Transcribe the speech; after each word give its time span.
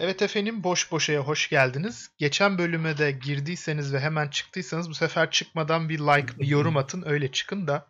Evet 0.00 0.22
efendim 0.22 0.64
boş 0.64 0.92
boşaya 0.92 1.20
hoş 1.20 1.48
geldiniz. 1.48 2.10
Geçen 2.18 2.58
bölüme 2.58 2.98
de 2.98 3.10
girdiyseniz 3.10 3.94
ve 3.94 4.00
hemen 4.00 4.28
çıktıysanız 4.28 4.90
bu 4.90 4.94
sefer 4.94 5.30
çıkmadan 5.30 5.88
bir 5.88 5.98
like, 5.98 6.38
bir 6.38 6.46
yorum 6.46 6.76
atın 6.76 7.02
öyle 7.06 7.32
çıkın 7.32 7.66
da 7.66 7.88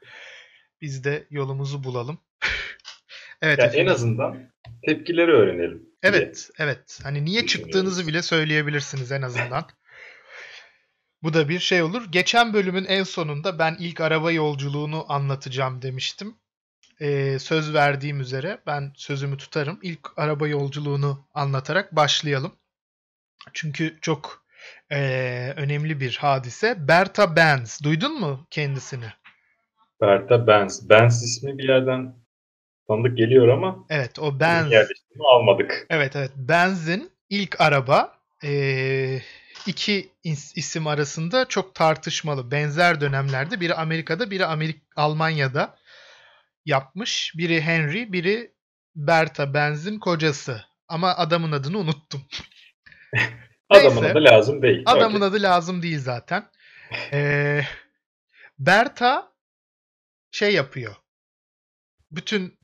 biz 0.81 1.05
de 1.05 1.27
yolumuzu 1.31 1.85
bulalım. 1.85 2.19
evet. 3.43 3.59
Yani 3.59 3.77
en 3.77 3.87
azından 3.87 4.51
tepkileri 4.87 5.33
öğrenelim. 5.33 5.83
Evet, 6.03 6.51
evet. 6.59 7.01
Hani 7.03 7.25
niye 7.25 7.47
çıktığınızı 7.47 8.07
bile 8.07 8.23
söyleyebilirsiniz 8.23 9.13
en 9.13 9.23
azından. 9.23 9.69
Bu 11.23 11.35
da 11.35 11.49
bir 11.49 11.59
şey 11.59 11.83
olur. 11.83 12.13
Geçen 12.13 12.53
bölümün 12.53 12.85
en 12.85 13.03
sonunda 13.03 13.59
ben 13.59 13.77
ilk 13.79 14.01
araba 14.01 14.33
yolculuğunu 14.33 15.13
anlatacağım 15.13 15.83
demiştim 15.83 16.37
e, 17.01 17.39
söz 17.39 17.75
verdiğim 17.75 18.21
üzere 18.21 18.59
ben 18.67 18.93
sözümü 18.97 19.37
tutarım. 19.37 19.79
İlk 19.83 20.19
araba 20.19 20.49
yolculuğunu 20.49 21.27
anlatarak 21.35 21.97
başlayalım. 21.97 22.53
Çünkü 23.53 23.99
çok 24.01 24.45
e, 24.91 24.99
önemli 25.57 26.01
bir 26.01 26.17
hadise. 26.17 26.89
Berta 26.89 27.37
Benz. 27.37 27.81
Duydun 27.85 28.21
mu 28.21 28.47
kendisini? 28.51 29.13
Berta 30.01 30.47
Benz. 30.47 30.91
Benz 30.91 31.23
ismi 31.23 31.59
bir 31.59 31.69
yerden 31.69 32.15
tanıdık 32.89 33.19
geliyor 33.19 33.49
ama 33.49 33.87
evet 33.91 34.19
o 34.19 34.41
Benz 34.41 34.73
almadık. 35.35 35.87
Evet 35.91 36.17
evet 36.17 36.33
Benz'in 36.37 37.11
ilk 37.31 37.61
araba 37.61 38.19
e, 38.45 39.21
iki 39.67 40.11
isim 40.55 40.87
arasında 40.87 41.49
çok 41.49 41.75
tartışmalı. 41.75 42.51
Benzer 42.51 43.01
dönemlerde 43.01 43.61
biri 43.61 43.75
Amerika'da 43.75 44.31
biri 44.31 44.47
Amerik 44.47 44.83
Almanya'da 44.97 45.77
yapmış. 46.67 47.33
Biri 47.37 47.61
Henry, 47.63 48.13
biri 48.13 48.55
Berta 48.95 49.55
Benz'in 49.55 49.99
kocası. 49.99 50.65
Ama 50.89 51.17
adamın 51.17 51.53
adını 51.53 51.79
unuttum. 51.79 52.23
adamın 53.71 54.05
adı 54.05 54.25
lazım 54.25 54.63
değil. 54.63 54.83
Adamın 54.87 55.17
okay. 55.17 55.29
adı 55.29 55.43
lazım 55.43 55.83
değil 55.83 55.99
zaten. 55.99 56.51
Ee, 57.13 57.63
Berta 58.59 59.33
şey 60.31 60.55
yapıyor. 60.55 60.95
Bütün 62.11 62.59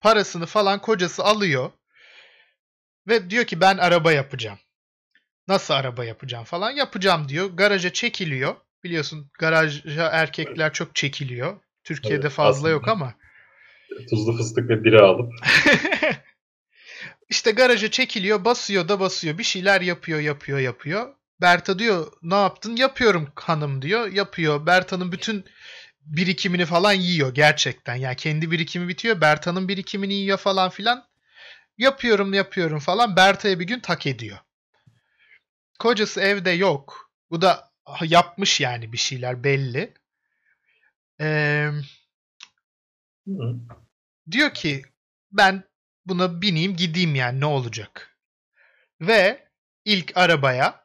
parasını 0.00 0.46
falan 0.46 0.80
kocası 0.80 1.24
alıyor. 1.24 1.72
Ve 3.08 3.30
diyor 3.30 3.44
ki 3.44 3.60
ben 3.60 3.78
araba 3.78 4.12
yapacağım. 4.12 4.58
Nasıl 5.48 5.74
araba 5.74 6.04
yapacağım 6.04 6.44
falan. 6.44 6.70
Yapacağım 6.70 7.28
diyor. 7.28 7.50
Garaja 7.50 7.92
çekiliyor. 7.92 8.56
Biliyorsun 8.84 9.30
garaja 9.38 10.08
erkekler 10.08 10.72
çok 10.72 10.94
çekiliyor. 10.94 11.60
Türkiye'de 11.84 12.20
evet, 12.20 12.32
fazla 12.32 12.50
aslında. 12.50 12.70
yok 12.70 12.88
ama. 12.88 13.14
Tuzlu 14.10 14.36
fıstık 14.36 14.68
ve 14.68 14.84
bira 14.84 15.08
alıp. 15.08 15.32
İşte 17.28 17.50
garaja 17.50 17.90
çekiliyor, 17.90 18.44
basıyor 18.44 18.88
da 18.88 19.00
basıyor. 19.00 19.38
Bir 19.38 19.44
şeyler 19.44 19.80
yapıyor, 19.80 20.20
yapıyor, 20.20 20.58
yapıyor. 20.58 21.14
Berta 21.40 21.78
diyor 21.78 22.12
ne 22.22 22.34
yaptın? 22.34 22.76
Yapıyorum 22.76 23.28
hanım 23.34 23.82
diyor. 23.82 24.12
Yapıyor. 24.12 24.66
Berta'nın 24.66 25.12
bütün 25.12 25.44
birikimini 26.00 26.66
falan 26.66 26.92
yiyor 26.92 27.34
gerçekten. 27.34 27.94
Yani 27.94 28.16
kendi 28.16 28.50
birikimi 28.50 28.88
bitiyor. 28.88 29.20
Berta'nın 29.20 29.68
birikimini 29.68 30.14
yiyor 30.14 30.38
falan 30.38 30.70
filan. 30.70 31.04
Yapıyorum 31.78 32.34
yapıyorum 32.34 32.78
falan. 32.78 33.16
Berta'ya 33.16 33.60
bir 33.60 33.64
gün 33.64 33.80
tak 33.80 34.06
ediyor. 34.06 34.38
Kocası 35.78 36.20
evde 36.20 36.50
yok. 36.50 37.10
Bu 37.30 37.42
da 37.42 37.70
yapmış 38.02 38.60
yani 38.60 38.92
bir 38.92 38.98
şeyler 38.98 39.44
belli. 39.44 39.94
Hı. 43.26 43.60
Diyor 44.30 44.54
ki 44.54 44.82
ben 45.32 45.64
buna 46.06 46.42
bineyim 46.42 46.76
gideyim 46.76 47.14
yani 47.14 47.40
ne 47.40 47.46
olacak. 47.46 48.18
Ve 49.00 49.48
ilk 49.84 50.16
arabaya 50.16 50.84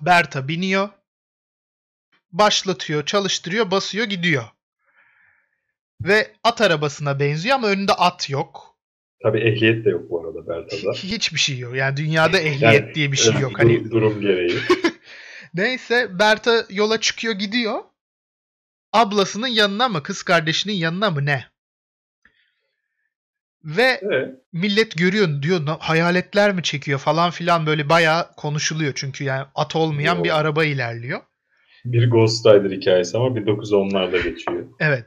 Berta 0.00 0.48
biniyor. 0.48 0.88
Başlatıyor, 2.32 3.06
çalıştırıyor, 3.06 3.70
basıyor, 3.70 4.06
gidiyor. 4.06 4.44
Ve 6.00 6.34
at 6.44 6.60
arabasına 6.60 7.20
benziyor 7.20 7.54
ama 7.54 7.68
önünde 7.68 7.92
at 7.92 8.30
yok. 8.30 8.76
Tabii 9.22 9.40
ehliyet 9.40 9.84
de 9.84 9.90
yok 9.90 10.10
bu 10.10 10.20
arada 10.20 10.48
Berta'da. 10.48 10.92
Hiçbir 10.92 11.38
şey 11.38 11.58
yok. 11.58 11.76
Yani 11.76 11.96
dünyada 11.96 12.38
ehliyet 12.38 12.62
yani, 12.82 12.94
diye 12.94 13.12
bir 13.12 13.16
şey 13.16 13.34
yok. 13.34 13.58
Hani 13.58 13.90
durum 13.90 14.20
gereği. 14.20 14.58
Neyse 15.54 16.18
Berta 16.18 16.66
yola 16.70 17.00
çıkıyor 17.00 17.34
gidiyor. 17.34 17.82
Ablasının 18.92 19.46
yanına 19.46 19.88
mı 19.88 20.02
kız 20.02 20.22
kardeşinin 20.22 20.74
yanına 20.74 21.10
mı 21.10 21.26
ne? 21.26 21.46
Ve 23.66 24.00
evet. 24.02 24.34
millet 24.52 24.96
görüyor 24.96 25.42
diyor 25.42 25.66
hayaletler 25.78 26.54
mi 26.54 26.62
çekiyor 26.62 26.98
falan 26.98 27.30
filan 27.30 27.66
böyle 27.66 27.88
bayağı 27.88 28.32
konuşuluyor. 28.36 28.92
Çünkü 28.96 29.24
yani 29.24 29.46
at 29.54 29.76
olmayan 29.76 30.16
Yo. 30.16 30.24
bir 30.24 30.38
araba 30.40 30.64
ilerliyor. 30.64 31.20
Bir 31.84 32.10
Ghost 32.10 32.46
Rider 32.46 32.70
hikayesi 32.70 33.16
ama 33.16 33.26
1910'larda 33.26 34.22
geçiyor. 34.22 34.66
evet. 34.80 35.06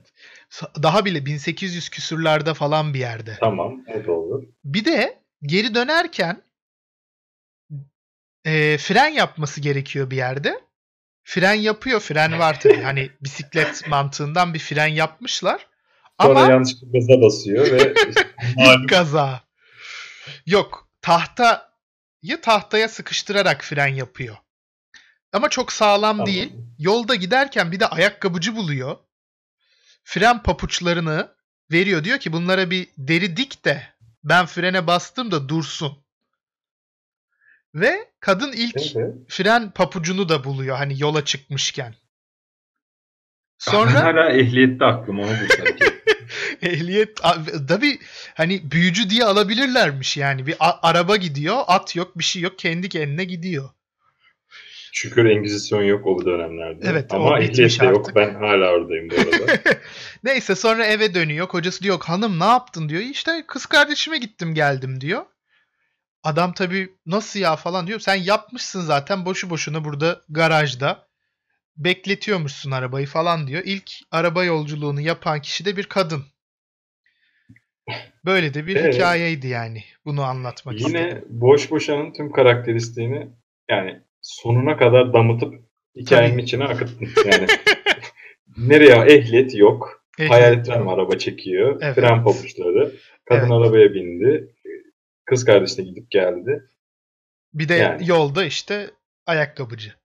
Daha 0.84 1.06
bile 1.06 1.25
1800 1.25 1.90
küsürlerde 1.90 2.53
falan 2.53 2.94
bir 2.94 3.00
yerde. 3.00 3.38
Tamam 3.40 3.86
o 3.88 4.08
da 4.08 4.12
olur. 4.12 4.44
Bir 4.64 4.86
de 4.86 5.19
geri 5.44 5.75
dönerken 5.75 6.42
e, 8.46 8.78
fren 8.78 9.09
yapması 9.09 9.62
gerekiyor 9.62 10.12
bir 10.12 10.18
yerde. 10.18 10.59
Fren 11.24 11.53
yapıyor. 11.53 12.00
Fren 12.00 12.40
var 12.40 12.59
tabii. 12.59 12.81
hani 12.81 13.09
bisiklet 13.22 13.88
mantığından 13.88 14.53
bir 14.53 14.59
fren 14.59 14.88
yapmışlar. 14.88 15.69
Sonra 16.22 16.40
Ama 16.40 16.52
yanlışlıkla 16.52 17.00
gaza 17.00 17.22
basıyor 17.22 17.72
ve 17.72 17.94
kaza. 18.88 19.41
Yok, 20.46 20.90
tahtayı 21.02 22.41
tahtaya 22.41 22.90
sıkıştırarak 22.90 23.63
fren 23.63 23.88
yapıyor. 23.88 24.35
Ama 25.34 25.50
çok 25.50 25.72
sağlam 25.72 26.18
tamam. 26.18 26.25
değil. 26.25 26.53
Yolda 26.80 27.16
giderken 27.16 27.72
bir 27.72 27.80
de 27.80 27.88
ayakkabıcı 27.88 28.56
buluyor. 28.56 28.97
Fren 30.03 30.44
papuçlarını 30.44 31.35
veriyor. 31.72 32.03
Diyor 32.03 32.19
ki 32.19 32.34
bunlara 32.34 32.69
bir 32.69 32.88
deri 32.97 33.38
dik 33.38 33.66
de 33.66 33.84
ben 34.24 34.46
frene 34.46 34.88
bastım 34.88 35.31
da 35.31 35.50
dursun. 35.50 36.03
Ve 37.75 38.12
kadın 38.19 38.51
ilk 38.51 38.96
evet. 38.96 39.16
fren 39.28 39.72
papucunu 39.72 40.30
da 40.30 40.44
buluyor 40.44 40.78
hani 40.78 41.01
yola 41.01 41.25
çıkmışken. 41.25 41.96
Sonra 43.59 44.03
hala 44.03 44.31
ehliyette 44.31 44.86
aklım 44.86 45.20
onu. 45.20 45.31
Ehliyet 46.62 47.20
tabi 47.68 48.00
hani 48.34 48.72
büyücü 48.72 49.09
diye 49.09 49.24
alabilirlermiş 49.24 50.18
yani. 50.18 50.47
Bir 50.47 50.56
araba 50.59 51.16
gidiyor, 51.16 51.58
at 51.68 51.96
yok, 51.96 52.18
bir 52.18 52.24
şey 52.24 52.42
yok, 52.42 52.59
kendi 52.59 52.90
kendine 52.90 53.24
gidiyor. 53.24 53.69
Şükür 54.92 55.25
Engizisyon 55.25 55.84
yok 55.84 56.08
o 56.08 56.25
dönemlerde. 56.25 56.86
Evet, 56.90 57.14
Ama 57.14 57.40
ehliyet 57.40 57.81
de 57.81 57.86
yok. 57.86 58.16
Ben 58.16 58.36
hala 58.36 58.72
oradayım 58.72 59.09
bu 59.09 59.16
arada. 59.16 59.59
Neyse 60.24 60.56
sonra 60.56 60.86
eve 60.86 61.14
dönüyor. 61.14 61.48
Kocası 61.48 61.84
diyor 61.84 62.00
hanım 62.02 62.40
ne 62.40 62.46
yaptın 62.46 62.90
diyor. 62.90 63.02
İşte 63.02 63.44
kız 63.48 63.66
kardeşime 63.66 64.18
gittim 64.18 64.53
geldim 64.53 65.02
diyor. 65.02 65.25
Adam 66.24 66.53
tabii 66.53 66.90
nasıl 67.06 67.40
ya 67.40 67.56
falan 67.56 67.88
diyor. 67.88 68.00
Sen 68.00 68.16
yapmışsın 68.16 68.81
zaten 68.81 69.25
boşu 69.25 69.50
boşuna 69.50 69.84
burada 69.84 70.22
garajda 70.30 71.09
bekletiyormuşsun 71.79 72.72
arabayı 72.72 73.07
falan 73.07 73.47
diyor. 73.47 73.62
İlk 73.66 73.91
araba 74.12 74.44
yolculuğunu 74.44 75.01
yapan 75.01 75.41
kişi 75.41 75.66
de 75.66 75.78
bir 75.78 75.84
kadın. 75.84 76.23
Böyle 78.25 78.53
de 78.53 78.67
bir 78.67 78.75
evet. 78.75 78.95
hikayeydi 78.95 79.47
yani. 79.47 79.84
Bunu 80.06 80.23
anlatmak 80.23 80.81
Yine 80.81 80.88
istedim. 80.88 81.25
Boş 81.29 81.72
Boşan'ın 81.72 82.13
tüm 82.13 82.31
karakteristiğini 82.31 83.28
yani 83.69 84.01
sonuna 84.22 84.78
kadar 84.78 85.13
damıtıp 85.13 85.53
hikayenin 85.95 86.34
Tabii. 86.34 86.44
içine 86.44 86.63
akıttın. 86.63 87.09
Yani 87.25 87.47
nereye 88.57 89.16
ehliyet 89.16 89.56
yok. 89.56 90.03
Ehliyet 90.19 90.34
Hayaletler 90.34 90.81
mi 90.81 90.91
araba 90.91 91.18
çekiyor. 91.18 91.79
Evet. 91.81 91.95
Fren 91.95 92.23
pabuçları. 92.23 92.95
Kadın 93.25 93.41
evet. 93.41 93.51
arabaya 93.51 93.94
bindi. 93.94 94.56
Kız 95.25 95.45
kardeşine 95.45 95.85
gidip 95.85 96.12
geldi. 96.12 96.63
Bir 97.54 97.69
de 97.69 97.74
yani. 97.74 98.09
yolda 98.09 98.45
işte 98.45 98.89
ayakkabıcı. 99.25 99.99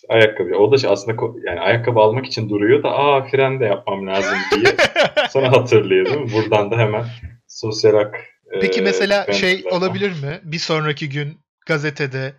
İşte 0.00 0.14
ayakkabı. 0.14 0.56
O 0.56 0.72
da 0.72 0.90
aslında 0.90 1.22
yani 1.44 1.60
ayakkabı 1.60 2.00
almak 2.00 2.26
için 2.26 2.48
duruyor 2.48 2.82
da 2.82 2.88
aa 2.88 3.22
fren 3.22 3.60
de 3.60 3.64
yapmam 3.64 4.06
lazım 4.06 4.38
diye 4.50 4.74
sonra 5.30 5.52
hatırlıyor 5.52 6.06
değil 6.06 6.18
mi? 6.18 6.32
Buradan 6.32 6.70
da 6.70 6.78
hemen 6.78 7.04
sosyal 7.46 7.94
hak 7.94 8.16
Peki 8.60 8.80
e, 8.80 8.82
mesela 8.82 9.32
şey 9.32 9.64
olabilir 9.70 10.10
mi? 10.10 10.40
Bir 10.42 10.58
sonraki 10.58 11.08
gün 11.08 11.38
gazetede 11.66 12.32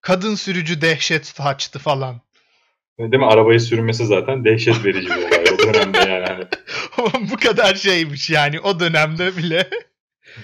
kadın 0.00 0.34
sürücü 0.34 0.80
dehşet 0.80 1.26
saçtı 1.26 1.78
falan. 1.78 2.20
Değil 2.98 3.22
mi? 3.22 3.26
Arabayı 3.26 3.60
sürmesi 3.60 4.06
zaten 4.06 4.44
dehşet 4.44 4.84
verici 4.84 5.08
bir 5.08 5.16
olay. 5.16 5.44
O 5.54 5.58
dönemde 5.58 5.98
yani. 5.98 6.26
Hani. 6.26 6.44
Bu 7.30 7.36
kadar 7.36 7.74
şeymiş 7.74 8.30
yani 8.30 8.60
o 8.60 8.80
dönemde 8.80 9.36
bile. 9.36 9.68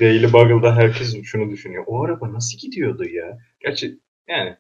Daily 0.00 0.32
Buggle'da 0.32 0.76
herkes 0.76 1.22
şunu 1.22 1.50
düşünüyor. 1.50 1.84
O 1.86 2.04
araba 2.04 2.32
nasıl 2.32 2.58
gidiyordu 2.58 3.04
ya? 3.04 3.38
Gerçi 3.60 3.98
yani 4.28 4.56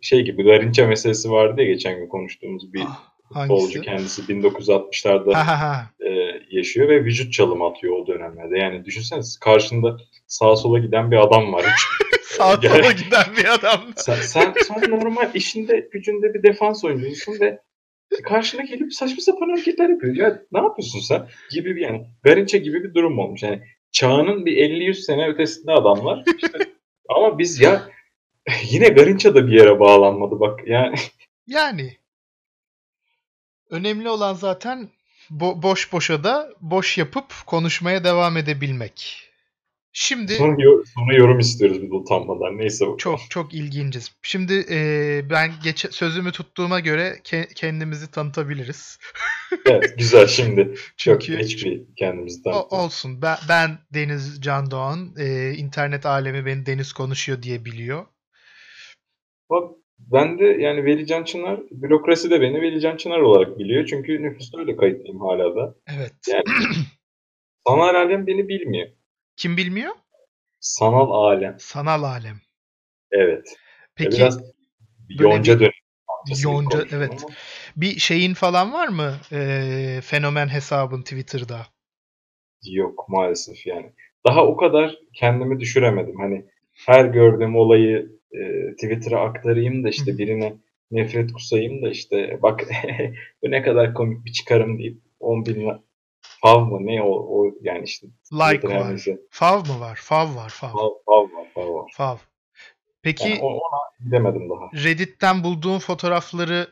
şey 0.00 0.22
gibi 0.22 0.42
Garinça 0.42 0.86
meselesi 0.86 1.30
vardı 1.30 1.60
ya 1.60 1.66
geçen 1.66 1.98
gün 1.98 2.08
konuştuğumuz 2.08 2.72
bir 2.72 2.82
ah. 2.86 3.10
Futbolcu 3.34 3.80
kendisi 3.80 4.22
1960'larda 4.22 5.34
e, 6.00 6.10
yaşıyor 6.50 6.88
ve 6.88 7.04
vücut 7.04 7.32
çalımı 7.32 7.66
atıyor 7.66 7.98
o 7.98 8.06
dönemlerde. 8.06 8.58
Yani 8.58 8.84
düşünseniz 8.84 9.38
karşında 9.38 9.96
sağa 10.26 10.56
sola 10.56 10.78
giden 10.78 11.10
bir 11.10 11.16
adam 11.16 11.52
var. 11.52 11.64
sağa 12.22 12.56
sola 12.56 12.92
giden 12.92 13.36
bir 13.36 13.54
adam. 13.54 13.80
Sen, 13.96 14.14
sen, 14.14 14.54
sen 14.66 14.90
normal 14.90 15.30
işinde 15.34 15.88
gücünde 15.92 16.34
bir 16.34 16.42
defans 16.42 16.84
oyuncusun 16.84 17.40
ve 17.40 17.60
karşına 18.24 18.62
gelip 18.62 18.94
saçma 18.94 19.20
sapan 19.20 19.48
hareketler 19.48 19.88
yapıyor. 19.88 20.16
Ya 20.16 20.42
ne 20.52 20.60
yapıyorsun 20.60 21.00
sen? 21.00 21.28
Gibi 21.50 21.76
bir 21.76 21.80
yani 21.80 22.06
Garinçe 22.22 22.58
gibi 22.58 22.84
bir 22.84 22.94
durum 22.94 23.18
olmuş. 23.18 23.42
Yani 23.42 23.62
çağının 23.92 24.46
bir 24.46 24.56
50-100 24.56 24.94
sene 24.94 25.28
ötesinde 25.28 25.72
adamlar. 25.72 26.24
İşte, 26.36 26.58
ama 27.08 27.38
biz 27.38 27.60
ya 27.60 27.82
yine 28.70 28.88
Garinçe 28.88 29.34
da 29.34 29.46
bir 29.46 29.52
yere 29.52 29.80
bağlanmadı 29.80 30.40
bak. 30.40 30.60
Yani 30.66 30.96
yani 31.46 31.96
önemli 33.70 34.08
olan 34.08 34.34
zaten 34.34 34.88
bo- 35.30 35.62
boş 35.62 35.92
boşa 35.92 36.24
da 36.24 36.50
boş 36.60 36.98
yapıp 36.98 37.34
konuşmaya 37.46 38.04
devam 38.04 38.36
edebilmek. 38.36 39.26
Şimdi 39.92 40.34
sonra, 40.34 40.62
yor- 40.62 40.86
sonra 40.94 41.14
yorum 41.14 41.38
istiyoruz 41.38 41.82
biz 41.82 41.92
utanmadan. 41.92 42.58
Neyse 42.58 42.86
bu. 42.86 42.96
Çok 42.96 43.20
çok 43.30 43.54
ilginciz. 43.54 44.12
Şimdi 44.22 44.66
e, 44.70 45.20
ben 45.30 45.52
geç 45.62 45.94
sözümü 45.94 46.32
tuttuğuma 46.32 46.80
göre 46.80 47.20
ke- 47.24 47.54
kendimizi 47.54 48.10
tanıtabiliriz. 48.10 48.98
evet 49.66 49.98
güzel 49.98 50.26
şimdi. 50.26 50.74
Çok 50.96 51.22
Çünkü, 51.22 51.38
geç 51.38 51.64
bir 51.64 51.82
kendimizi 51.96 52.42
tanıttık. 52.42 52.72
Olsun. 52.72 53.22
Ben, 53.22 53.36
ben 53.48 53.78
Deniz 53.94 54.42
Can 54.42 54.70
Doğan. 54.70 55.14
E, 55.18 55.50
internet 55.50 56.06
alemi 56.06 56.46
beni 56.46 56.66
Deniz 56.66 56.92
konuşuyor 56.92 57.42
diye 57.42 57.64
biliyor. 57.64 58.06
Ben 59.98 60.38
de 60.38 60.44
yani 60.44 60.84
Velican 60.84 61.24
Çınar, 61.24 61.60
bürokrasi 61.70 62.30
de 62.30 62.40
beni 62.40 62.60
Velican 62.60 62.96
Çınar 62.96 63.18
olarak 63.18 63.58
biliyor. 63.58 63.86
Çünkü 63.86 64.22
nüfusta 64.22 64.60
öyle 64.60 64.76
kayıtlıyım 64.76 65.20
hala 65.20 65.56
da. 65.56 65.74
Evet. 65.96 66.12
Yani, 66.28 66.44
sanal 67.68 67.94
alem 67.94 68.26
beni 68.26 68.48
bilmiyor. 68.48 68.88
Kim 69.36 69.56
bilmiyor? 69.56 69.92
Sanal 70.60 71.10
alem. 71.10 71.56
Sanal 71.58 72.02
alem. 72.02 72.36
Evet. 73.10 73.56
Peki 73.94 74.16
biraz 74.16 74.40
yonca 75.08 75.60
dönem. 75.60 75.70
Yonca 76.42 76.84
evet. 76.92 77.24
Ama. 77.24 77.34
Bir 77.76 77.98
şeyin 77.98 78.34
falan 78.34 78.72
var 78.72 78.88
mı? 78.88 79.12
Ee, 79.32 80.00
fenomen 80.02 80.48
hesabın 80.48 81.02
Twitter'da. 81.02 81.66
Yok 82.64 83.08
maalesef 83.08 83.66
yani. 83.66 83.92
Daha 84.26 84.46
o 84.46 84.56
kadar 84.56 84.98
kendimi 85.14 85.60
düşüremedim. 85.60 86.16
Hani 86.20 86.46
her 86.86 87.04
gördüğüm 87.04 87.56
olayı 87.56 88.19
e, 88.32 88.72
Twitter'a 88.72 89.20
aktarayım 89.20 89.84
da 89.84 89.88
işte 89.88 90.18
birine 90.18 90.54
nefret 90.90 91.32
kusayım 91.32 91.82
da 91.82 91.90
işte 91.90 92.38
bak 92.42 92.60
bu 93.42 93.50
ne 93.50 93.62
kadar 93.62 93.94
komik 93.94 94.24
bir 94.24 94.32
çıkarım 94.32 94.78
deyip 94.78 94.98
10 95.20 95.46
bin 95.46 95.68
fav 96.22 96.60
mı 96.60 96.78
ne 96.80 97.02
o, 97.02 97.10
o 97.10 97.54
yani 97.62 97.84
işte 97.84 98.06
like 98.32 98.68
var. 98.68 98.90
Neyse. 98.90 99.20
Fav 99.30 99.58
mı 99.58 99.80
var? 99.80 100.00
Fav 100.02 100.36
var. 100.36 100.48
Fav. 100.50 100.72
Fav, 100.72 100.90
fav 101.06 101.22
var. 101.22 101.46
Fav 101.54 101.74
var. 101.74 101.92
Fav. 101.96 102.16
Peki 103.02 103.28
yani 103.28 103.40
ona 103.40 103.80
gidemedim 104.04 104.50
daha. 104.50 104.84
Reddit'ten 104.84 105.44
bulduğun 105.44 105.78
fotoğrafları 105.78 106.68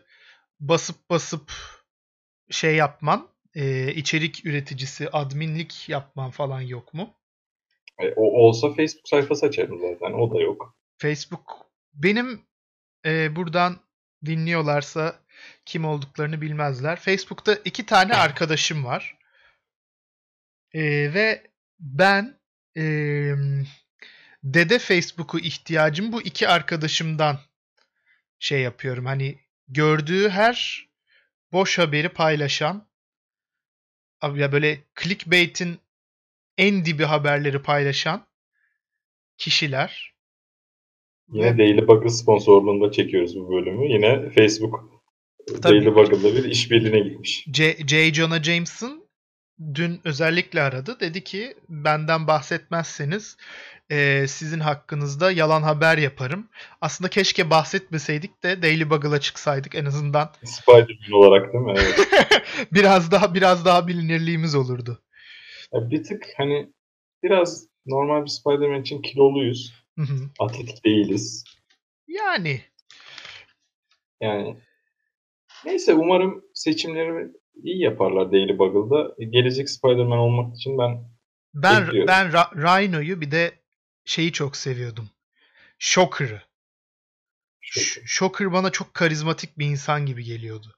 basıp 0.60 1.10
basıp 1.10 1.52
şey 2.50 2.76
yapman, 2.76 3.28
e, 3.54 3.92
içerik 3.92 4.46
üreticisi, 4.46 5.10
adminlik 5.10 5.88
yapman 5.88 6.30
falan 6.30 6.60
yok 6.60 6.94
mu? 6.94 7.14
E, 8.00 8.12
o 8.16 8.22
olsa 8.22 8.68
Facebook 8.68 9.08
sayfası 9.08 9.46
açarım 9.46 9.80
zaten. 9.80 10.12
O 10.12 10.34
da 10.34 10.40
yok. 10.40 10.77
Facebook 10.98 11.66
benim 11.94 12.46
e, 13.06 13.36
buradan 13.36 13.80
dinliyorlarsa 14.24 15.20
kim 15.64 15.84
olduklarını 15.84 16.40
bilmezler. 16.40 17.00
Facebook'ta 17.00 17.54
iki 17.64 17.86
tane 17.86 18.14
arkadaşım 18.14 18.84
var. 18.84 19.18
E, 20.72 20.80
ve 21.14 21.50
ben 21.80 22.38
e, 22.76 22.82
dede 24.42 24.78
Facebook'u 24.78 25.38
ihtiyacım 25.38 26.12
bu 26.12 26.22
iki 26.22 26.48
arkadaşımdan 26.48 27.40
şey 28.38 28.60
yapıyorum. 28.60 29.06
Hani 29.06 29.38
gördüğü 29.68 30.28
her 30.28 30.88
boş 31.52 31.78
haberi 31.78 32.08
paylaşan 32.08 32.88
ya 34.22 34.52
böyle 34.52 34.80
clickbait'in 35.00 35.80
en 36.58 36.84
dibi 36.84 37.04
haberleri 37.04 37.62
paylaşan 37.62 38.26
kişiler. 39.38 40.17
Yine 41.32 41.58
Daily 41.58 41.88
Bugle 41.88 42.08
sponsorluğunda 42.08 42.92
çekiyoruz 42.92 43.36
bu 43.36 43.52
bölümü. 43.52 43.92
Yine 43.92 44.30
Facebook 44.30 45.00
Tabii. 45.46 45.62
Daily 45.62 45.94
Bugle'da 45.94 46.36
bir 46.36 46.44
işbirliğine 46.44 47.00
gitmiş. 47.00 47.44
J. 47.54 47.76
J. 47.86 48.14
Jonah 48.14 48.42
Jameson 48.42 49.08
dün 49.74 50.00
özellikle 50.04 50.62
aradı. 50.62 51.00
Dedi 51.00 51.24
ki 51.24 51.54
benden 51.68 52.26
bahsetmezseniz 52.26 53.36
e, 53.90 54.26
sizin 54.28 54.60
hakkınızda 54.60 55.32
yalan 55.32 55.62
haber 55.62 55.98
yaparım. 55.98 56.48
Aslında 56.80 57.10
keşke 57.10 57.50
bahsetmeseydik 57.50 58.42
de 58.42 58.62
Daily 58.62 58.90
Bugle'a 58.90 59.20
çıksaydık 59.20 59.74
en 59.74 59.84
azından. 59.84 60.32
Spider-Man 60.44 61.20
olarak 61.20 61.52
değil 61.52 61.64
mi? 61.64 61.74
Evet. 61.76 62.08
biraz 62.72 63.10
daha 63.12 63.34
biraz 63.34 63.64
daha 63.64 63.88
bilinirliğimiz 63.88 64.54
olurdu. 64.54 64.98
Ya 65.72 65.90
bir 65.90 66.04
tık 66.04 66.26
hani 66.36 66.72
biraz 67.22 67.66
normal 67.86 68.24
bir 68.24 68.30
Spider-Man 68.30 68.80
için 68.80 69.02
kiloluyuz. 69.02 69.74
Hı 69.98 70.02
hı. 70.02 70.30
Atletik 70.38 70.84
değiliz. 70.84 71.44
Yani. 72.08 72.60
Yani. 74.20 74.56
Neyse 75.64 75.94
umarım 75.94 76.44
seçimleri 76.54 77.32
iyi 77.62 77.82
yaparlar 77.82 78.32
Daily 78.32 78.58
Bugle'da. 78.58 79.24
Gelecek 79.24 79.70
Spider-Man 79.70 80.18
olmak 80.18 80.56
için 80.56 80.78
ben 80.78 81.04
ben 81.54 81.86
bekliyorum. 81.86 82.08
ben 82.08 82.26
Ra- 82.26 82.56
Rhino'yu 82.56 83.20
bir 83.20 83.30
de 83.30 83.52
şeyi 84.04 84.32
çok 84.32 84.56
seviyordum. 84.56 85.10
Shocker'ı. 85.78 86.42
Shocker. 87.60 88.06
Shocker 88.06 88.52
bana 88.52 88.70
çok 88.70 88.94
karizmatik 88.94 89.58
bir 89.58 89.66
insan 89.66 90.06
gibi 90.06 90.24
geliyordu. 90.24 90.74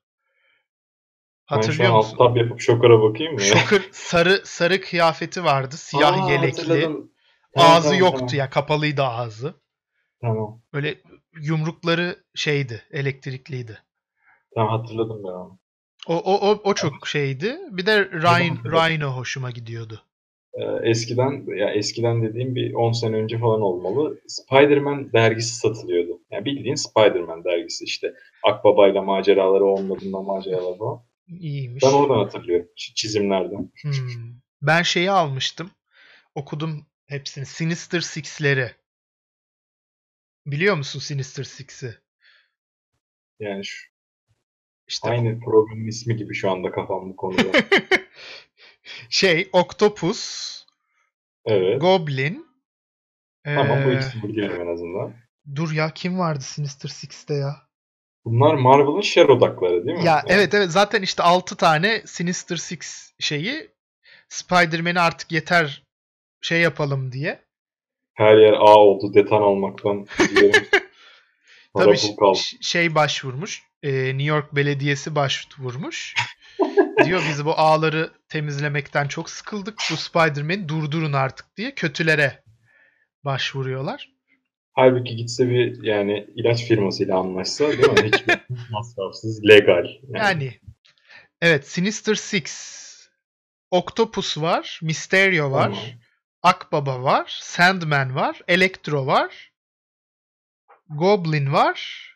Hatırlıyor 1.46 1.90
ben 1.90 1.96
musun? 1.96 2.16
tab 2.18 2.36
yapıp 2.36 2.60
Shocker'a 2.60 3.02
bakayım 3.02 3.32
mı? 3.32 3.40
Shocker 3.40 3.82
sarı 3.92 4.42
sarı 4.44 4.80
kıyafeti 4.80 5.44
vardı. 5.44 5.76
Siyah 5.76 6.24
Aa, 6.24 6.30
yelekli. 6.32 6.58
Hatırladım. 6.58 7.12
Tamam, 7.54 7.72
ağzı 7.72 7.88
tamam, 7.88 8.00
yoktu 8.00 8.18
tamam. 8.18 8.34
ya 8.34 8.50
kapalıydı 8.50 9.02
ağzı. 9.02 9.54
Tamam. 10.20 10.62
Böyle 10.72 10.94
yumrukları 11.40 12.16
şeydi, 12.34 12.82
elektrikliydi. 12.90 13.78
Tamam 14.54 14.80
hatırladım 14.80 15.22
ben 15.24 15.28
onu. 15.28 15.58
O 16.08 16.14
o 16.14 16.50
o, 16.50 16.60
o 16.64 16.74
çok 16.74 17.08
şeydi. 17.08 17.58
Bir 17.70 17.86
de 17.86 18.04
Rhino, 18.04 18.64
Rhino 18.64 19.08
hoşuma 19.08 19.50
gidiyordu. 19.50 20.02
Ee, 20.54 20.90
eskiden 20.90 21.56
ya 21.56 21.70
eskiden 21.70 22.22
dediğim 22.22 22.54
bir 22.54 22.74
10 22.74 22.92
sene 22.92 23.16
önce 23.16 23.38
falan 23.38 23.60
olmalı. 23.60 24.20
Spider-Man 24.28 25.12
dergisi 25.12 25.54
satılıyordu. 25.54 26.20
Yani 26.30 26.44
bildiğin 26.44 26.74
Spider-Man 26.74 27.44
dergisi 27.44 27.84
işte. 27.84 28.14
Akbaba'yla 28.42 29.02
maceraları, 29.02 29.64
olmadığında 29.64 30.22
maceraları 30.22 30.78
falan. 30.78 31.02
İyiymiş. 31.28 31.84
Ben 31.84 31.92
oradan 31.92 32.18
hatırlıyorum. 32.18 32.66
Çizimlerden. 32.76 33.70
Hmm. 33.82 33.92
Ben 34.62 34.82
şeyi 34.82 35.10
almıştım. 35.10 35.70
Okudum 36.34 36.86
hepsini. 37.10 37.46
Sinister 37.46 38.00
Six'leri. 38.00 38.74
Biliyor 40.46 40.76
musun 40.76 41.00
Sinister 41.00 41.44
Six'i? 41.44 41.98
Yani 43.40 43.64
şu 43.64 43.90
işte 44.88 45.08
Aynı 45.08 45.40
programın 45.40 45.86
ismi 45.86 46.16
gibi 46.16 46.34
şu 46.34 46.50
anda 46.50 46.72
kafam 46.72 47.10
bu 47.10 47.16
konuda. 47.16 47.42
şey, 49.08 49.48
Octopus, 49.52 50.64
evet. 51.44 51.80
Goblin. 51.80 52.46
Tamam 53.44 53.78
ee... 53.78 53.86
bu 53.86 53.92
ikisini 53.92 54.22
biliyorum 54.22 54.68
en 54.68 54.72
azından. 54.72 55.14
Dur 55.54 55.72
ya 55.72 55.90
kim 55.94 56.18
vardı 56.18 56.40
Sinister 56.40 56.88
Six'te 56.88 57.34
ya? 57.34 57.56
Bunlar 58.24 58.54
Marvel'ın 58.54 59.00
şer 59.00 59.28
odakları 59.28 59.86
değil 59.86 59.98
mi? 59.98 60.04
Ya 60.04 60.12
yani. 60.12 60.24
evet 60.28 60.54
evet 60.54 60.70
zaten 60.70 61.02
işte 61.02 61.22
6 61.22 61.56
tane 61.56 62.02
Sinister 62.06 62.56
Six 62.56 63.12
şeyi 63.18 63.70
Spider-Man'i 64.28 65.00
artık 65.00 65.32
yeter 65.32 65.89
şey 66.40 66.60
yapalım 66.60 67.12
diye. 67.12 67.38
Her 68.14 68.36
yer 68.36 68.52
A 68.52 68.76
oldu 68.76 69.14
detan 69.14 69.42
almaktan. 69.42 70.06
Tabii 71.76 71.98
şey 72.60 72.94
başvurmuş. 72.94 73.62
E, 73.82 73.92
New 73.92 74.22
York 74.22 74.56
Belediyesi 74.56 75.14
başvurmuş. 75.14 76.14
Diyor 77.04 77.22
biz 77.28 77.44
bu 77.44 77.52
ağları 77.58 78.10
temizlemekten 78.28 79.08
çok 79.08 79.30
sıkıldık. 79.30 79.78
Bu 79.92 79.96
Spider-Man'i 79.96 80.68
durdurun 80.68 81.12
artık 81.12 81.56
diye 81.56 81.74
kötülere 81.74 82.42
başvuruyorlar. 83.24 84.12
Halbuki 84.72 85.16
gitse 85.16 85.50
bir 85.50 85.82
yani 85.82 86.26
ilaç 86.36 86.64
firmasıyla 86.64 87.18
anlaşsa 87.18 87.68
değil 87.68 87.92
mi? 87.92 88.10
Hiçbir 88.12 88.38
masrafsız, 88.70 89.44
legal. 89.44 89.86
Yani. 90.08 90.18
yani 90.18 90.52
evet 91.42 91.68
Sinister 91.68 92.14
Six. 92.14 92.80
Octopus 93.70 94.38
var, 94.38 94.80
Mysterio 94.82 95.50
var, 95.50 95.64
tamam. 95.64 95.78
Akbaba 96.42 97.02
var, 97.02 97.38
Sandman 97.42 98.14
var, 98.14 98.40
Electro 98.48 99.06
var, 99.06 99.52
Goblin 100.88 101.52
var. 101.52 102.06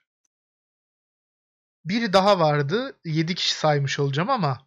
biri 1.85 2.13
daha 2.13 2.39
vardı. 2.39 2.97
7 3.05 3.35
kişi 3.35 3.55
saymış 3.55 3.99
olacağım 3.99 4.31
ama 4.31 4.67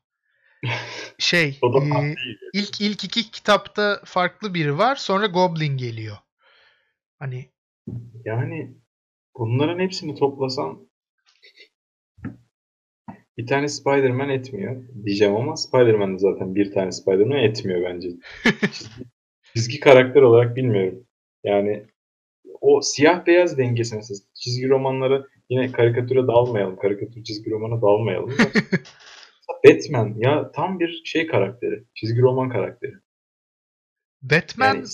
şey 1.17 1.59
e, 1.63 2.15
ilk 2.53 2.81
ilk 2.81 3.03
iki 3.03 3.31
kitapta 3.31 4.01
farklı 4.05 4.53
biri 4.53 4.77
var. 4.77 4.95
Sonra 4.95 5.25
Goblin 5.25 5.77
geliyor. 5.77 6.17
Hani 7.19 7.51
yani 8.25 8.77
bunların 9.37 9.79
hepsini 9.79 10.15
toplasan 10.15 10.89
bir 13.37 13.47
tane 13.47 13.67
Spider-Man 13.67 14.29
etmiyor 14.29 14.83
diyeceğim 15.05 15.35
ama 15.35 15.55
Spider-Man 15.55 16.13
de 16.13 16.19
zaten 16.19 16.55
bir 16.55 16.71
tane 16.71 16.91
Spider-Man 16.91 17.37
etmiyor 17.37 17.83
bence. 17.83 18.09
çizgi, 19.57 19.79
karakter 19.79 20.21
olarak 20.21 20.55
bilmiyorum. 20.55 21.07
Yani 21.43 21.85
o 22.61 22.81
siyah 22.81 23.25
beyaz 23.25 23.57
dengesini 23.57 24.03
siz 24.03 24.27
çizgi 24.33 24.69
romanları 24.69 25.27
yine 25.49 25.71
karikatüre 25.71 26.27
dalmayalım. 26.27 26.75
Karikatür 26.79 27.23
çizgi 27.23 27.51
romana 27.51 27.81
dalmayalım. 27.81 28.37
Batman 29.65 30.13
ya 30.17 30.51
tam 30.51 30.79
bir 30.79 31.01
şey 31.05 31.27
karakteri. 31.27 31.83
Çizgi 31.95 32.21
roman 32.21 32.49
karakteri. 32.49 32.93
Batman 34.21 34.75
yani, 34.75 34.85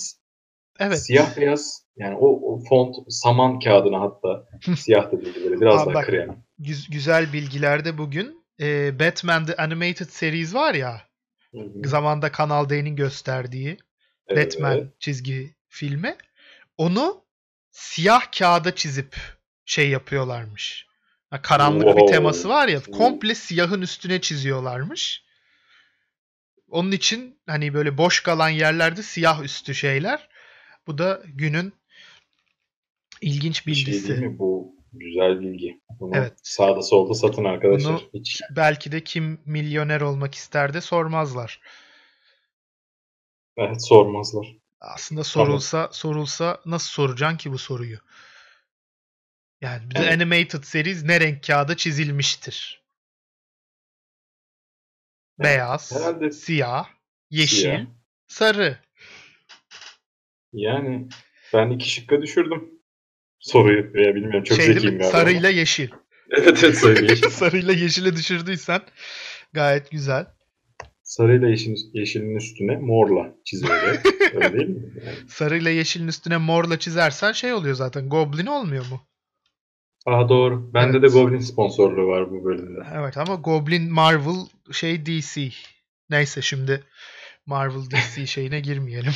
evet. 0.78 0.98
Siyah 0.98 1.36
beyaz 1.36 1.86
yani 1.96 2.16
o, 2.16 2.52
o 2.52 2.60
font 2.68 2.96
saman 3.08 3.58
kağıdına 3.58 4.00
hatta 4.00 4.48
siyah 4.76 5.12
da 5.12 5.24
değil 5.24 5.44
böyle 5.44 5.60
biraz 5.60 5.82
Aa, 5.82 5.86
daha 5.86 5.94
bak, 5.94 6.06
krem. 6.06 6.44
Güz, 6.58 6.90
güzel 6.90 7.32
bilgilerde 7.32 7.98
bugün 7.98 8.44
e, 8.60 8.98
Batman 8.98 9.46
The 9.46 9.56
Animated 9.56 10.08
Series 10.08 10.54
var 10.54 10.74
ya 10.74 11.02
Hı-hı. 11.52 11.88
zamanda 11.88 12.32
Kanal 12.32 12.68
D'nin 12.68 12.96
gösterdiği 12.96 13.78
evet. 14.28 14.54
Batman 14.54 14.90
çizgi 14.98 15.54
filmi. 15.68 16.16
Onu 16.78 17.24
siyah 17.70 18.32
kağıda 18.38 18.74
çizip 18.74 19.16
şey 19.64 19.88
yapıyorlarmış. 19.88 20.86
karanlık 21.42 21.84
wow. 21.84 22.02
bir 22.02 22.12
teması 22.12 22.48
var 22.48 22.68
ya 22.68 22.82
komple 22.82 23.34
siyahın 23.34 23.82
üstüne 23.82 24.20
çiziyorlarmış. 24.20 25.24
Onun 26.68 26.92
için 26.92 27.38
hani 27.46 27.74
böyle 27.74 27.98
boş 27.98 28.22
kalan 28.22 28.48
yerlerde 28.48 29.02
siyah 29.02 29.42
üstü 29.42 29.74
şeyler. 29.74 30.28
Bu 30.86 30.98
da 30.98 31.22
günün 31.26 31.72
ilginç 33.20 33.66
bilgisi. 33.66 34.06
Şey 34.06 34.16
mi? 34.16 34.38
Bu 34.38 34.76
güzel 34.92 35.40
bilgi. 35.40 35.80
Bunu 36.00 36.16
evet. 36.16 36.32
sağda 36.42 36.82
solda 36.82 37.14
satın 37.14 37.44
arkadaşlar. 37.44 37.92
Bunu 37.92 38.00
Hiç... 38.14 38.40
belki 38.56 38.92
de 38.92 39.04
kim 39.04 39.38
milyoner 39.44 40.00
olmak 40.00 40.34
ister 40.34 40.74
de 40.74 40.80
sormazlar. 40.80 41.60
Evet 43.56 43.86
sormazlar. 43.86 44.56
Aslında 44.80 45.24
sorulsa 45.24 45.78
tamam. 45.78 45.92
sorulsa 45.92 46.60
nasıl 46.66 46.88
soracaksın 46.88 47.36
ki 47.36 47.52
bu 47.52 47.58
soruyu? 47.58 47.98
Yani 49.60 49.90
bir 49.90 49.96
evet. 49.96 50.12
animated 50.12 50.62
series 50.62 51.04
ne 51.04 51.20
renk 51.20 51.42
kağıda 51.42 51.76
çizilmiştir? 51.76 52.84
Beyaz, 55.38 55.92
Herhalde 55.92 56.30
siyah, 56.30 56.86
yeşil, 57.30 57.56
siyah. 57.56 57.86
sarı. 58.26 58.78
Yani 60.52 61.08
ben 61.54 61.70
iki 61.70 61.90
şıkka 61.90 62.22
düşürdüm 62.22 62.70
soruyu 63.38 63.94
veya 63.94 64.14
bilmiyorum 64.14 64.44
çok 64.44 64.56
şey 64.56 64.66
zekiyim 64.66 64.98
galiba. 64.98 65.18
Sarıyla 65.18 65.48
yeşil. 65.48 65.90
evet 66.30 66.64
evet 66.64 66.78
sarıyla 66.78 67.02
yeşil. 67.10 67.28
sarıyla 67.30 67.72
yeşile 67.72 68.16
düşürdüysen 68.16 68.82
gayet 69.52 69.90
güzel. 69.90 70.26
Sarıyla 71.16 71.48
yeşil, 71.48 71.76
yeşilin 71.92 72.36
üstüne 72.36 72.76
morla 72.76 73.34
çiziyor. 73.44 73.74
Öyle 74.34 74.52
değil 74.52 74.68
mi? 74.68 74.82
Yani. 75.04 75.16
Sarıyla 75.28 75.70
yeşilin 75.70 76.08
üstüne 76.08 76.36
morla 76.36 76.78
çizersen 76.78 77.32
şey 77.32 77.52
oluyor 77.52 77.74
zaten. 77.74 78.08
Goblin 78.08 78.46
olmuyor 78.46 78.84
mu? 78.90 79.00
Aa 80.06 80.28
doğru. 80.28 80.74
Bende 80.74 80.98
evet. 80.98 81.10
de 81.10 81.18
Goblin 81.18 81.38
sponsorluğu 81.38 82.06
var 82.06 82.30
bu 82.30 82.44
bölümde. 82.44 82.80
Evet 82.94 83.16
ama 83.16 83.34
Goblin 83.34 83.92
Marvel 83.92 84.46
şey 84.72 85.06
DC. 85.06 85.48
Neyse 86.10 86.42
şimdi 86.42 86.84
Marvel 87.46 87.90
DC 87.90 88.26
şeyine 88.26 88.60
girmeyelim. 88.60 89.12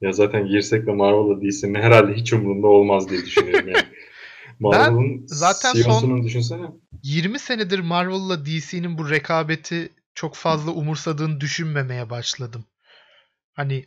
Ya 0.00 0.12
zaten 0.12 0.46
girsek 0.46 0.86
de 0.86 0.92
Marvel'la 0.92 1.40
DC'nin 1.40 1.74
herhalde 1.74 2.12
hiç 2.12 2.32
umurunda 2.32 2.66
olmaz 2.66 3.10
diye 3.10 3.20
düşünüyorum 3.24 3.68
yani. 3.68 3.84
Marvel'ın 4.60 5.22
zaten 5.26 5.72
son 5.72 6.24
düşünsene. 6.24 6.66
20 7.02 7.38
senedir 7.38 7.78
Marvel'la 7.78 8.46
DC'nin 8.46 8.98
bu 8.98 9.10
rekabeti 9.10 9.90
çok 10.14 10.34
fazla 10.34 10.70
umursadığını 10.70 11.40
düşünmemeye 11.40 12.10
başladım. 12.10 12.64
Hani 13.52 13.86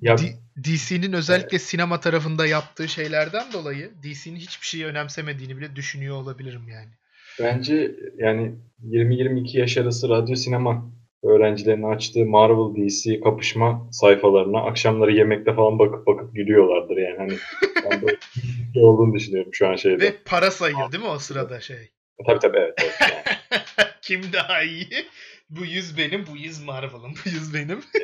ya, 0.00 0.16
DC'nin 0.64 1.12
özellikle 1.12 1.56
evet. 1.56 1.62
sinema 1.62 2.00
tarafında 2.00 2.46
yaptığı 2.46 2.88
şeylerden 2.88 3.52
dolayı 3.52 3.90
DC'nin 4.02 4.36
hiçbir 4.36 4.66
şeyi 4.66 4.86
önemsemediğini 4.86 5.56
bile 5.56 5.76
düşünüyor 5.76 6.16
olabilirim 6.16 6.68
yani. 6.68 6.90
Bence 7.40 7.96
yani 8.16 8.54
20-22 8.84 9.58
yaş 9.58 9.76
arası 9.76 10.08
radyo 10.08 10.36
sinema 10.36 10.90
öğrencilerin 11.22 11.82
açtığı 11.82 12.26
Marvel 12.26 12.74
DC 12.76 13.20
kapışma 13.20 13.88
sayfalarına 13.92 14.60
akşamları 14.60 15.12
yemekte 15.12 15.54
falan 15.54 15.78
bakıp 15.78 16.06
bakıp 16.06 16.34
gülüyorlardır 16.34 16.96
yani. 16.96 17.16
Hani 17.18 17.32
ben 17.90 18.02
böyle 18.02 18.16
şey 18.74 18.82
olduğunu 18.82 19.14
düşünüyorum 19.14 19.54
şu 19.54 19.68
an 19.68 19.76
şeyde. 19.76 20.04
Ve 20.04 20.14
para 20.24 20.50
sayıyor 20.50 20.92
değil 20.92 21.04
mi 21.04 21.10
o 21.10 21.18
sırada 21.18 21.60
şey? 21.60 21.90
Tabii 22.26 22.38
tabii 22.38 22.58
evet. 22.58 22.74
evet. 22.78 22.94
Kim 24.02 24.32
daha 24.32 24.62
iyi? 24.62 24.88
Bu 25.50 25.64
yüz 25.64 25.98
benim, 25.98 26.26
bu 26.26 26.36
yüz 26.36 26.62
Marvel'ın, 26.64 27.12
bu 27.24 27.28
yüz 27.28 27.54
benim. 27.54 27.78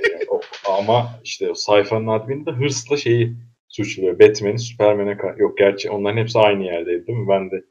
e, 0.67 0.71
ama 0.71 1.21
işte 1.25 1.51
o 1.51 1.55
sayfanın 1.55 2.07
admini 2.07 2.47
de 2.47 2.51
hırsla 2.51 2.97
şeyi 2.97 3.37
suçluyor. 3.69 4.19
Batman'i 4.19 4.59
Superman'e 4.59 5.19
yok 5.39 5.59
gerçi 5.59 5.91
onların 5.91 6.17
hepsi 6.17 6.39
aynı 6.39 6.65
yerdeydi 6.65 7.07
değil 7.07 7.19
mi? 7.19 7.29
Ben 7.29 7.51
de 7.51 7.65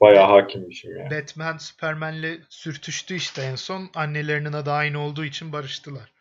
Bayağı 0.00 0.26
hakimmişim 0.26 0.96
yani. 0.96 1.10
Batman 1.10 1.56
Superman'le 1.56 2.40
sürtüştü 2.48 3.14
işte 3.14 3.42
en 3.42 3.54
son. 3.54 3.90
Annelerinin 3.94 4.52
adı 4.52 4.70
aynı 4.70 5.00
olduğu 5.00 5.24
için 5.24 5.52
barıştılar. 5.52 6.12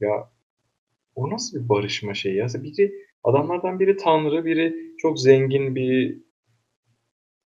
Ya 0.00 0.30
o 1.14 1.30
nasıl 1.30 1.64
bir 1.64 1.68
barışma 1.68 2.14
şeyi 2.14 2.36
ya? 2.36 2.46
Biri 2.54 2.92
adamlardan 3.24 3.80
biri 3.80 3.96
tanrı, 3.96 4.44
biri 4.44 4.74
çok 4.98 5.20
zengin 5.20 5.74
bir 5.74 6.18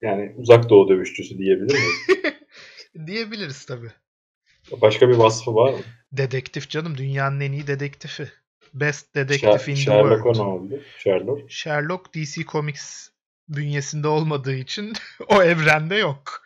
yani 0.04 0.32
uzak 0.36 0.70
doğu 0.70 0.88
dövüşçüsü 0.88 1.38
diyebilir 1.38 1.74
miyiz? 1.74 2.34
Diyebiliriz 3.06 3.64
tabi. 3.64 3.86
Başka 4.82 5.08
bir 5.08 5.14
vasfı 5.14 5.54
var 5.54 5.72
mı? 5.72 5.78
Dedektif 6.12 6.70
canım. 6.70 6.98
Dünyanın 6.98 7.40
en 7.40 7.52
iyi 7.52 7.66
dedektifi. 7.66 8.28
Best 8.74 9.14
detective 9.14 9.72
in 9.72 9.74
the 9.74 9.76
Sherlock 9.76 10.16
world. 10.16 10.34
Sherlock 10.34 10.62
oldu? 10.62 10.80
Sherlock? 10.98 11.50
Sherlock 11.50 12.14
DC 12.14 12.44
Comics 12.44 13.08
bünyesinde 13.48 14.08
olmadığı 14.08 14.54
için 14.54 14.92
o 15.28 15.42
evrende 15.42 15.94
yok. 15.94 16.42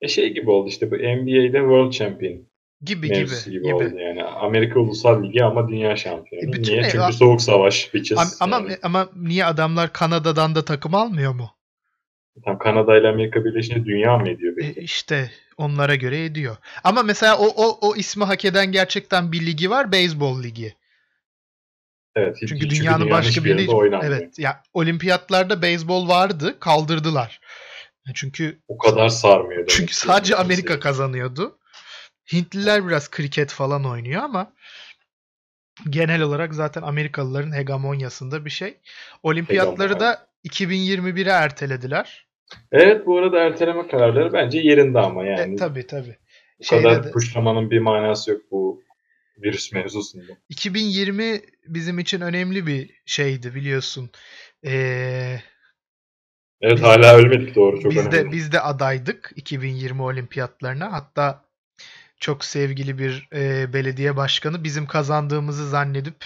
E 0.00 0.08
şey 0.08 0.34
gibi 0.34 0.50
oldu 0.50 0.68
işte 0.68 0.90
bu 0.90 0.94
NBA'de 0.94 1.58
World 1.58 1.92
Champion 1.92 2.46
gibi 2.82 3.06
gibi, 3.06 3.18
gibi 3.18 3.50
gibi 3.50 3.74
oldu 3.74 3.98
yani. 3.98 4.24
Amerika 4.24 4.80
Ulusal 4.80 5.22
Ligi 5.22 5.44
ama 5.44 5.68
dünya 5.68 5.96
şampiyonu. 5.96 6.56
E 6.56 6.62
niye? 6.62 6.88
Çünkü 6.92 7.12
soğuk 7.12 7.42
savaş 7.42 7.94
bitches. 7.94 8.42
Ama 8.42 8.56
yani. 8.56 8.76
ama 8.82 9.08
niye 9.16 9.44
adamlar 9.44 9.92
Kanada'dan 9.92 10.54
da 10.54 10.64
takım 10.64 10.94
almıyor 10.94 11.34
mu? 11.34 11.55
Tam 12.44 12.58
Kanada 12.58 12.98
ile 12.98 13.08
Amerika 13.08 13.44
birleşince 13.44 13.84
dünya 13.84 14.18
mı 14.18 14.28
ediyor 14.28 14.54
peki? 14.58 14.80
E 14.80 14.82
işte 14.82 15.30
onlara 15.56 15.94
göre 15.94 16.24
ediyor. 16.24 16.56
Ama 16.84 17.02
mesela 17.02 17.38
o 17.38 17.46
o 17.46 17.88
o 17.88 17.96
ismi 17.96 18.24
hak 18.24 18.44
eden 18.44 18.72
gerçekten 18.72 19.32
bir 19.32 19.46
ligi 19.46 19.70
var, 19.70 19.92
beyzbol 19.92 20.42
ligi. 20.42 20.76
Evet. 22.16 22.36
Hiç, 22.42 22.48
çünkü 22.48 22.70
dünyanın 22.70 22.98
çünkü 22.98 23.10
başka 23.10 23.44
bir 23.44 23.58
yerinde 23.58 24.06
Evet. 24.06 24.38
Ya 24.38 24.62
olimpiyatlarda 24.74 25.62
beyzbol 25.62 26.08
vardı, 26.08 26.60
kaldırdılar. 26.60 27.40
Çünkü 28.14 28.58
o 28.68 28.78
kadar 28.78 29.08
sarmıyor. 29.08 29.66
Çünkü 29.66 29.94
sadece 29.94 30.36
Amerika 30.36 30.80
kazanıyordu. 30.80 31.58
Hintliler 32.32 32.86
biraz 32.86 33.10
kriket 33.10 33.52
falan 33.52 33.84
oynuyor 33.84 34.22
ama 34.22 34.52
genel 35.90 36.22
olarak 36.22 36.54
zaten 36.54 36.82
Amerikalıların 36.82 37.56
hegemonyasında 37.56 38.44
bir 38.44 38.50
şey. 38.50 38.80
Olimpiyatları 39.22 40.00
da 40.00 40.28
2021'e 40.44 41.30
ertelediler. 41.30 42.25
Evet 42.72 43.06
bu 43.06 43.18
arada 43.18 43.38
erteleme 43.38 43.88
kararları 43.88 44.32
bence 44.32 44.58
yerinde 44.58 44.98
ama 44.98 45.24
yani. 45.24 45.54
E, 45.54 45.56
tabii 45.56 45.86
tabii. 45.86 46.16
Bu 46.60 46.64
Şeyde 46.64 46.82
kadar 46.82 47.04
de, 47.04 47.10
puşlamanın 47.10 47.70
bir 47.70 47.78
manası 47.78 48.30
yok 48.30 48.40
bu 48.50 48.82
virüs 49.42 49.72
mevzusunda. 49.72 50.32
2020 50.48 51.40
bizim 51.66 51.98
için 51.98 52.20
önemli 52.20 52.66
bir 52.66 52.90
şeydi 53.06 53.54
biliyorsun. 53.54 54.10
Ee, 54.64 55.40
evet 56.60 56.76
biz, 56.76 56.82
hala 56.82 57.16
ölmedik 57.16 57.54
doğru 57.54 57.80
çok 57.80 57.92
biz 57.92 58.06
önemli. 58.06 58.12
De, 58.12 58.32
biz 58.32 58.52
de 58.52 58.60
adaydık 58.60 59.32
2020 59.36 60.02
olimpiyatlarına. 60.02 60.92
Hatta 60.92 61.44
çok 62.20 62.44
sevgili 62.44 62.98
bir 62.98 63.28
e, 63.32 63.72
belediye 63.72 64.16
başkanı 64.16 64.64
bizim 64.64 64.86
kazandığımızı 64.86 65.68
zannedip 65.68 66.24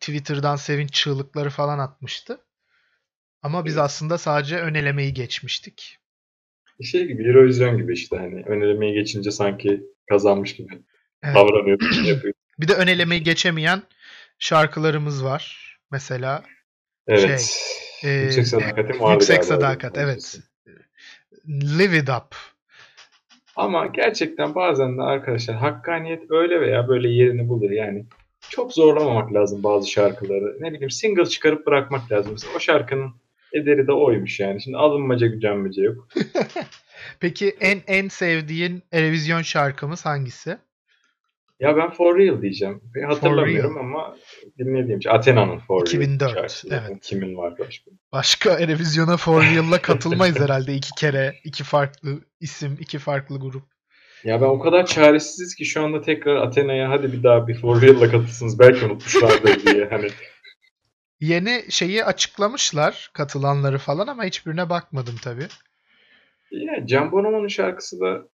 Twitter'dan 0.00 0.56
sevinç 0.56 0.92
çığlıkları 0.92 1.50
falan 1.50 1.78
atmıştı. 1.78 2.40
Ama 3.42 3.64
biz 3.64 3.78
aslında 3.78 4.18
sadece 4.18 4.56
önelemeyi 4.56 5.14
geçmiştik. 5.14 5.98
Şey 6.82 7.06
gibi 7.06 7.28
Eurovision 7.28 7.76
gibi 7.76 7.92
işte 7.92 8.16
hani 8.16 8.42
önelemeyi 8.42 8.94
geçince 8.94 9.30
sanki 9.30 9.82
kazanmış 10.08 10.56
gibi 10.56 10.78
evet. 11.22 11.34
davranıyor. 11.34 11.78
bir 12.58 12.68
de 12.68 12.74
önelemeyi 12.74 13.22
geçemeyen 13.22 13.82
şarkılarımız 14.38 15.24
var. 15.24 15.74
Mesela 15.90 16.44
Evet. 17.08 17.40
Şey, 18.00 18.20
e, 18.20 18.22
yüksek 18.22 18.46
sadakatim 18.46 19.00
vardı 19.00 19.12
Yüksek 19.12 19.44
sadakat 19.44 19.98
evet. 19.98 20.38
Live 21.48 21.98
it 21.98 22.08
up. 22.08 22.36
Ama 23.56 23.86
gerçekten 23.86 24.54
bazen 24.54 24.98
de 24.98 25.02
arkadaşlar 25.02 25.56
hakkaniyet 25.56 26.30
öyle 26.30 26.60
veya 26.60 26.88
böyle 26.88 27.08
yerini 27.08 27.48
bulur 27.48 27.70
yani. 27.70 28.04
Çok 28.50 28.72
zorlamamak 28.72 29.34
lazım 29.34 29.62
bazı 29.62 29.90
şarkıları. 29.90 30.56
Ne 30.60 30.72
bileyim 30.72 30.90
single 30.90 31.26
çıkarıp 31.26 31.66
bırakmak 31.66 32.12
lazım. 32.12 32.32
Mesela 32.32 32.52
o 32.56 32.60
şarkının 32.60 33.14
ederi 33.52 33.86
de 33.86 33.92
oymuş 33.92 34.40
yani. 34.40 34.62
Şimdi 34.62 34.76
alınmaca 34.76 35.26
gücenmece 35.26 35.82
yok. 35.82 36.08
Peki 37.20 37.56
en 37.60 37.80
en 37.86 38.08
sevdiğin 38.08 38.82
Eurovision 38.92 39.42
şarkımız 39.42 40.06
hangisi? 40.06 40.58
Ya 41.60 41.76
ben 41.76 41.90
For 41.90 42.18
Real 42.18 42.42
diyeceğim. 42.42 42.80
Hatırlamıyorum 43.06 43.74
Real. 43.74 43.84
ama 43.84 44.16
dinlediğim 44.58 45.02
şey. 45.02 45.12
Athena'nın 45.12 45.58
For 45.58 45.86
2004, 45.86 46.22
Real 46.22 46.34
şarkısı. 46.34 46.68
Evet. 46.70 47.00
Kimin 47.02 47.36
var 47.36 47.58
başka? 47.58 47.90
Başka 48.12 48.58
Eurovision'a 48.60 49.16
For 49.16 49.42
Real'la 49.42 49.82
katılmayız 49.82 50.40
herhalde 50.40 50.74
iki 50.74 50.90
kere. 50.90 51.34
iki 51.44 51.64
farklı 51.64 52.20
isim, 52.40 52.76
iki 52.80 52.98
farklı 52.98 53.40
grup. 53.40 53.62
Ya 54.24 54.40
ben 54.40 54.46
o 54.46 54.58
kadar 54.58 54.86
çaresiziz 54.86 55.54
ki 55.54 55.64
şu 55.64 55.82
anda 55.84 56.00
tekrar 56.00 56.36
Athena'ya 56.36 56.90
hadi 56.90 57.12
bir 57.12 57.22
daha 57.22 57.48
bir 57.48 57.54
For 57.54 57.82
Real'la 57.82 58.10
katılsınız. 58.10 58.58
Belki 58.58 58.84
unutmuşlardır 58.84 59.66
diye. 59.66 59.88
Hani 59.90 60.08
Yeni 61.20 61.64
şeyi 61.70 62.04
açıklamışlar 62.04 63.10
katılanları 63.12 63.78
falan 63.78 64.06
ama 64.06 64.24
hiçbirine 64.24 64.70
bakmadım 64.70 65.16
tabii. 65.22 65.46
Ya 66.50 66.86
Can 66.86 67.12
Bonomo'nun 67.12 67.48
şarkısı 67.48 68.00
da 68.00 68.28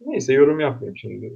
neyse 0.00 0.32
yorum 0.32 0.60
yapmayayım 0.60 0.96
şimdi. 0.96 1.34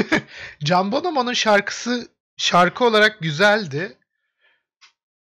Can 0.64 0.92
Bonomo'nun 0.92 1.32
şarkısı 1.32 2.08
şarkı 2.36 2.84
olarak 2.84 3.20
güzeldi. 3.20 3.96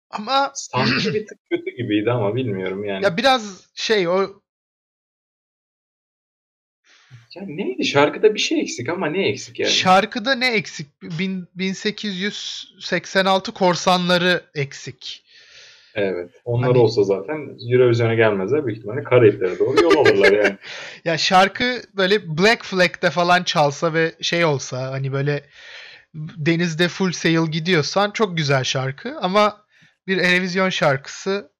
Ama 0.09 0.51
sanki 0.53 1.13
bir 1.13 1.27
tık 1.27 1.39
kötü 1.49 1.71
gibiydi 1.77 2.11
ama 2.11 2.35
bilmiyorum 2.35 2.85
yani. 2.85 3.03
Ya 3.03 3.17
biraz 3.17 3.67
şey 3.75 4.07
o 4.07 4.42
ya 7.35 7.43
neydi? 7.47 7.85
Şarkıda 7.85 8.33
bir 8.33 8.39
şey 8.39 8.61
eksik 8.61 8.89
ama 8.89 9.07
ne 9.07 9.27
eksik 9.27 9.59
yani? 9.59 9.71
Şarkıda 9.71 10.35
ne 10.35 10.53
eksik? 10.53 10.87
Bin, 11.01 11.47
1886 11.55 13.51
korsanları 13.53 14.41
eksik. 14.55 15.23
Evet. 15.95 16.29
Onlar 16.45 16.69
hani... 16.69 16.77
olsa 16.77 17.03
zaten 17.03 17.57
Eurovision'a 17.71 18.13
gelmezler. 18.13 18.65
Büyük 18.65 18.77
ihtimalle 18.77 19.03
Karayiplere 19.03 19.59
doğru 19.59 19.83
yol 19.83 19.97
alırlar 19.97 20.31
yani. 20.31 20.57
ya 21.05 21.17
şarkı 21.17 21.81
böyle 21.97 22.37
Black 22.37 22.65
Flag'de 22.65 23.09
falan 23.09 23.43
çalsa 23.43 23.93
ve 23.93 24.11
şey 24.21 24.45
olsa 24.45 24.91
hani 24.91 25.13
böyle 25.13 25.43
denizde 26.15 26.87
full 26.87 27.11
sail 27.11 27.51
gidiyorsan 27.51 28.11
çok 28.11 28.37
güzel 28.37 28.63
şarkı 28.63 29.17
ama 29.21 29.63
bir 30.07 30.17
Eurovision 30.17 30.69
şarkısı 30.69 31.51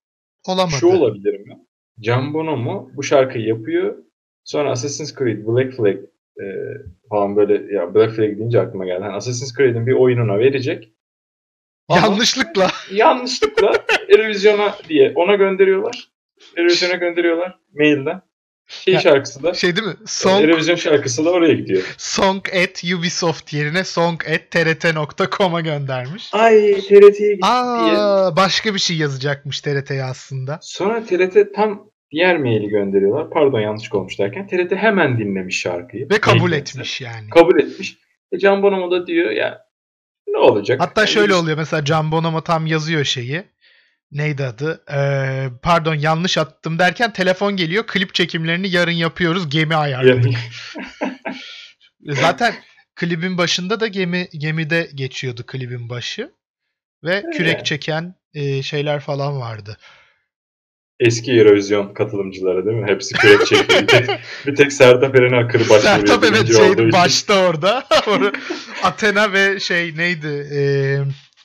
olamadı. 0.48 0.76
Şu 0.80 0.88
olabilir 0.88 1.40
mi? 1.40 1.58
Can 2.00 2.34
Bono 2.34 2.58
mu 2.58 2.92
bu 2.96 3.04
şarkıyı 3.04 3.46
yapıyor 3.46 3.96
Sonra 4.44 4.72
Assassin's 4.72 5.16
Creed, 5.16 5.48
Black 5.48 5.74
Flag 5.74 5.96
e, 6.42 6.46
falan 7.10 7.36
böyle 7.36 7.74
ya 7.76 7.96
Black 7.96 8.14
Flag 8.16 8.38
deyince 8.38 8.62
aklıma 8.62 8.86
geldi. 8.86 9.04
Yani 9.04 9.16
Assassin's 9.16 9.58
Creed'in 9.58 9.88
bir 9.88 9.94
oyununa 9.94 10.40
verecek. 10.40 10.94
yanlışlıkla. 11.90 12.72
Yanlışlıkla 12.92 13.72
Eurovision'a 14.10 14.78
diye 14.90 15.14
ona 15.16 15.36
gönderiyorlar. 15.36 16.10
Eurovision'a 16.58 16.96
gönderiyorlar 16.96 17.60
mailden. 17.74 18.22
Şey 18.68 18.94
ya, 18.94 19.00
şarkısı 19.00 19.44
da. 19.44 19.54
Şey 19.54 19.76
değil 19.76 19.88
mi? 19.88 19.96
Song, 20.06 20.44
Eurovision 20.44 20.76
şarkısı 20.76 21.26
da 21.26 21.32
oraya 21.32 21.54
gidiyor. 21.54 21.96
Song 21.98 22.46
at 22.64 22.84
Ubisoft 22.84 23.54
yerine 23.54 23.84
song 23.84 24.22
at 24.30 24.52
trt.com'a 24.52 25.62
göndermiş. 25.62 26.30
Ay 26.34 26.82
TRT'ye 26.82 27.34
gitti 27.34 27.48
Aa, 27.48 27.86
diye. 27.86 28.36
Başka 28.36 28.74
bir 28.74 28.80
şey 28.80 28.98
yazacakmış 28.98 29.62
TRT'ye 29.62 30.04
aslında. 30.04 30.60
Sonra 30.62 31.06
TRT 31.06 31.54
tam 31.56 31.93
diğer 32.14 32.38
maili 32.38 32.68
gönderiyorlar. 32.68 33.30
Pardon 33.30 33.60
yanlış 33.60 33.94
olmuş 33.94 34.20
derken 34.20 34.48
TRT 34.48 34.72
hemen 34.72 35.20
dinlemiş 35.20 35.60
şarkıyı. 35.60 36.10
Ve 36.10 36.20
kabul 36.20 36.50
Mail 36.50 36.54
etmiş 36.54 37.02
yani. 37.02 37.30
Kabul 37.30 37.60
etmiş. 37.60 37.98
E 38.32 38.40
Can 38.40 38.64
Bonomo 38.64 38.92
da 38.92 39.08
diyor 39.08 39.32
ya 39.32 39.66
ne 40.28 40.38
olacak? 40.38 40.82
Hatta 40.82 41.02
yani 41.02 41.10
şöyle 41.10 41.34
oluyor 41.34 41.58
mesela 41.58 41.86
Can 41.86 42.12
Bonomo 42.12 42.42
tam 42.42 42.68
yazıyor 42.68 43.04
şeyi. 43.04 43.44
Neydi 44.12 44.44
adı? 44.44 44.84
Ee, 44.94 45.48
pardon 45.62 45.96
yanlış 45.96 46.38
attım 46.38 46.80
derken 46.80 47.14
telefon 47.14 47.56
geliyor. 47.56 47.88
Klip 47.88 48.14
çekimlerini 48.14 48.70
yarın 48.70 48.92
yapıyoruz. 48.92 49.50
Gemi 49.50 49.76
ayarladık. 49.76 50.34
Zaten 52.08 52.54
klibin 52.96 53.38
başında 53.38 53.80
da 53.80 53.88
gemi 53.88 54.28
gemide 54.38 54.90
geçiyordu 54.96 55.44
klibin 55.48 55.90
başı. 55.90 56.32
Ve 57.04 57.24
kürek 57.38 57.66
çeken 57.66 58.16
e, 58.34 58.62
şeyler 58.62 59.00
falan 59.00 59.40
vardı 59.40 59.78
eski 61.04 61.32
Eurovision 61.32 61.94
katılımcıları 61.94 62.66
değil 62.66 62.78
mi? 62.78 62.88
Hepsi 62.88 63.14
kürek 63.14 63.46
çekiyor. 63.46 63.82
bir, 63.82 63.88
tek, 63.88 64.10
bir 64.48 64.56
tek 64.56 64.74
Sertab 64.74 65.16
Erener 65.16 65.50
kırı 65.50 65.70
başlıyor. 65.70 65.82
Sertab 65.82 66.24
evet 66.24 66.58
şey 66.58 66.92
başta 66.92 67.40
orada. 67.48 67.84
Athena 68.84 69.34
ve 69.34 69.60
şey 69.60 69.98
neydi? 69.98 70.50
E, 70.56 70.62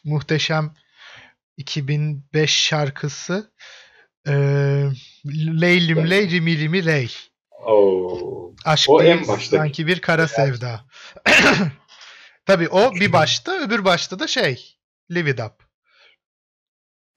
muhteşem 0.05 0.75
2005 1.57 2.51
şarkısı 2.51 3.53
e, 4.27 4.33
Leylim 5.61 6.11
Ley 6.11 6.31
Rimi 6.31 6.59
Rimi 6.59 6.87
Ley. 6.87 7.11
Oo. 7.67 8.55
Aşk 8.65 8.91
o 8.91 9.01
değil, 9.01 9.11
en 9.11 9.29
başta. 9.29 9.57
sanki 9.57 9.87
bir 9.87 10.01
kara 10.01 10.21
yani. 10.21 10.31
sevda. 10.31 10.85
Tabii 12.47 12.69
o 12.69 12.95
bir 12.95 13.13
başta, 13.13 13.61
öbür 13.61 13.85
başta 13.85 14.19
da 14.19 14.27
şey, 14.27 14.77
Live 15.11 15.31
It 15.31 15.41
Up. 15.41 15.68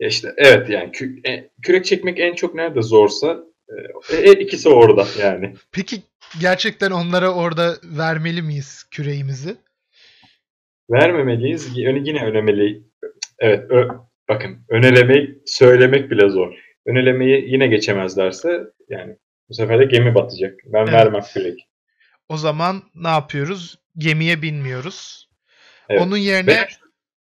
Ya 0.01 0.07
işte 0.07 0.33
evet 0.37 0.69
yani 0.69 0.91
kü- 0.91 1.27
e, 1.29 1.49
kürek 1.61 1.85
çekmek 1.85 2.19
en 2.19 2.33
çok 2.33 2.55
nerede 2.55 2.81
zorsa 2.81 3.43
e, 4.09 4.15
e, 4.17 4.31
ikisi 4.31 4.69
orada 4.69 5.07
yani. 5.19 5.53
Peki 5.71 6.01
gerçekten 6.39 6.91
onlara 6.91 7.33
orada 7.33 7.77
vermeli 7.83 8.41
miyiz 8.41 8.83
küreğimizi? 8.91 9.55
Vermemeliyiz. 10.89 11.77
Yine 11.77 12.25
önemeli. 12.25 12.83
Evet 13.39 13.71
ö, 13.71 13.87
bakın 14.29 14.65
önelemeyi 14.69 15.41
söylemek 15.45 16.11
bile 16.11 16.29
zor. 16.29 16.53
Önelemeyi 16.85 17.51
yine 17.51 17.67
geçemezlerse 17.67 18.61
yani 18.89 19.15
bu 19.49 19.53
sefer 19.53 19.79
de 19.79 19.85
gemi 19.85 20.15
batacak. 20.15 20.59
Ben 20.65 20.83
evet. 20.83 20.93
vermem 20.93 21.23
kürek. 21.33 21.67
O 22.29 22.37
zaman 22.37 22.83
ne 22.95 23.07
yapıyoruz? 23.07 23.79
Gemiye 23.97 24.41
binmiyoruz. 24.41 25.29
Evet. 25.89 26.01
Onun 26.01 26.17
yerine... 26.17 26.67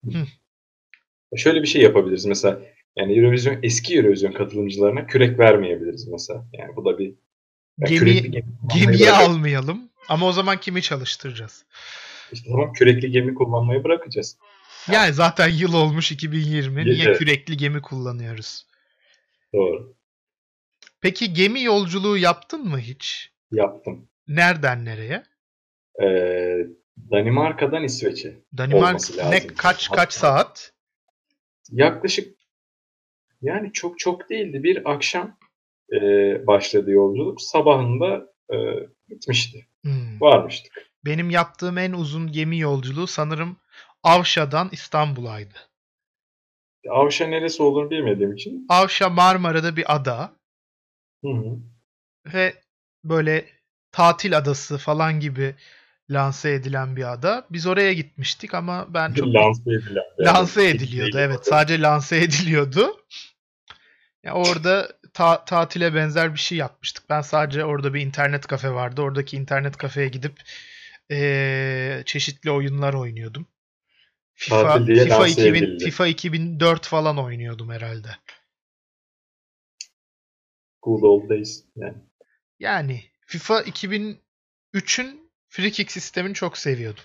Ve... 0.05 0.19
Şöyle 1.37 1.63
bir 1.63 1.67
şey 1.67 1.83
yapabiliriz 1.83 2.25
mesela. 2.25 2.61
Yani 2.97 3.19
Eurovision 3.19 3.59
eski 3.63 3.97
Eurovision 3.97 4.33
katılımcılarına 4.33 5.07
kürek 5.07 5.39
vermeyebiliriz 5.39 6.09
mesela. 6.09 6.47
Yani 6.53 6.77
bu 6.77 6.85
da 6.85 6.99
bir 6.99 7.15
yani 7.79 7.99
gemi, 7.99 8.31
gemi 8.31 8.45
gemiyi 8.75 9.11
almayalım. 9.11 9.89
Ama 10.09 10.27
o 10.27 10.33
zaman 10.33 10.61
kimi 10.61 10.83
çalıştıracağız? 10.83 11.65
İşte 12.33 12.51
tamam 12.51 12.73
kürekli 12.73 13.11
gemi 13.11 13.35
kullanmayı 13.35 13.85
bırakacağız. 13.85 14.39
Yani 14.93 15.13
zaten 15.13 15.49
yıl 15.49 15.75
olmuş 15.75 16.13
2020. 16.13 16.85
Niye 16.85 17.05
evet. 17.05 17.19
kürekli 17.19 17.57
gemi 17.57 17.83
kullanıyoruz? 17.83 18.67
Doğru. 19.55 19.95
Peki 21.01 21.33
gemi 21.33 21.63
yolculuğu 21.63 22.19
yaptın 22.19 22.69
mı 22.69 22.79
hiç? 22.79 23.33
Yaptım. 23.53 24.09
Nereden 24.29 24.85
nereye? 24.85 25.23
Ee, 26.03 26.67
Danimarka'dan 27.11 27.85
İsveç'e. 27.85 28.35
Danimarka 28.59 29.29
ne 29.29 29.47
kaç 29.47 29.91
kaç 29.91 30.13
saat? 30.13 30.73
Yaklaşık 31.73 32.37
yani 33.43 33.73
çok 33.73 33.99
çok 33.99 34.31
değildi. 34.31 34.63
Bir 34.63 34.91
akşam 34.91 35.39
e, 35.93 36.01
başladı 36.47 36.91
yolculuk. 36.91 37.41
Sabahında 37.41 38.33
e, 38.53 38.57
bitmişti. 39.09 39.67
Hmm. 39.83 40.21
Varmıştık. 40.21 40.73
Benim 41.05 41.31
yaptığım 41.31 41.79
en 41.79 41.93
uzun 41.93 42.33
gemi 42.33 42.59
yolculuğu 42.59 43.07
sanırım 43.07 43.57
Avşa'dan 44.03 44.69
İstanbul'aydı. 44.73 45.55
Avşa 46.91 47.27
neresi 47.27 47.63
olduğunu 47.63 47.91
bilmediğim 47.91 48.33
için. 48.33 48.67
Avşa 48.69 49.09
Marmara'da 49.09 49.77
bir 49.77 49.95
ada. 49.95 50.37
Hı 51.25 51.29
hı. 51.29 51.59
Ve 52.35 52.55
böyle 53.05 53.47
tatil 53.93 54.37
adası 54.39 54.79
falan 54.79 55.21
gibi 55.21 55.55
lanse 56.11 56.51
edilen 56.51 56.97
bir 56.97 57.13
ada. 57.13 57.47
Biz 57.51 57.67
oraya 57.67 57.93
gitmiştik 57.93 58.55
ama 58.55 58.95
ben 58.95 59.15
çok... 59.15 59.35
lanse 59.35 59.71
edilen. 59.71 60.05
Lanse 60.21 60.69
ediliyordu 60.69 61.19
evet. 61.19 61.47
Sadece 61.47 61.83
lanse 61.83 62.17
ediliyordu. 62.17 62.97
Yani 64.23 64.37
orada 64.37 64.89
ta- 65.15 65.45
tatile 65.45 65.95
benzer 65.95 66.35
bir 66.35 66.39
şey 66.39 66.59
yapmıştık. 66.59 67.05
Ben 67.11 67.21
sadece 67.21 67.65
orada 67.65 67.95
bir 67.95 68.01
internet 68.01 68.47
kafe 68.47 68.71
vardı. 68.71 69.03
Oradaki 69.03 69.37
internet 69.37 69.77
kafeye 69.77 70.09
gidip 70.09 70.41
ee, 71.11 72.03
çeşitli 72.07 72.51
oyunlar 72.51 72.95
oynuyordum. 72.95 73.47
FIFA, 74.35 74.85
FIFA 74.85 75.27
2000 75.27 75.79
FIFA 75.79 76.07
2004 76.07 76.87
falan 76.87 77.19
oynuyordum 77.19 77.71
herhalde. 77.71 78.09
Good 80.83 81.03
old 81.03 81.31
days 81.31 81.65
yani. 81.77 81.97
Yani 82.59 83.03
FIFA 83.27 83.63
2003'ün 83.63 85.22
free 85.53 85.71
kick 85.71 85.93
sistemini 85.93 86.35
çok 86.35 86.59
seviyordum. 86.59 87.03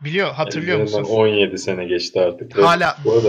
Biliyor, 0.00 0.32
hatırlıyor 0.32 0.78
yani 0.78 0.82
musun? 0.82 1.04
17 1.04 1.58
sene 1.58 1.84
geçti 1.84 2.20
artık. 2.20 2.58
Hala 2.58 2.96
bu 3.04 3.12
arada 3.12 3.28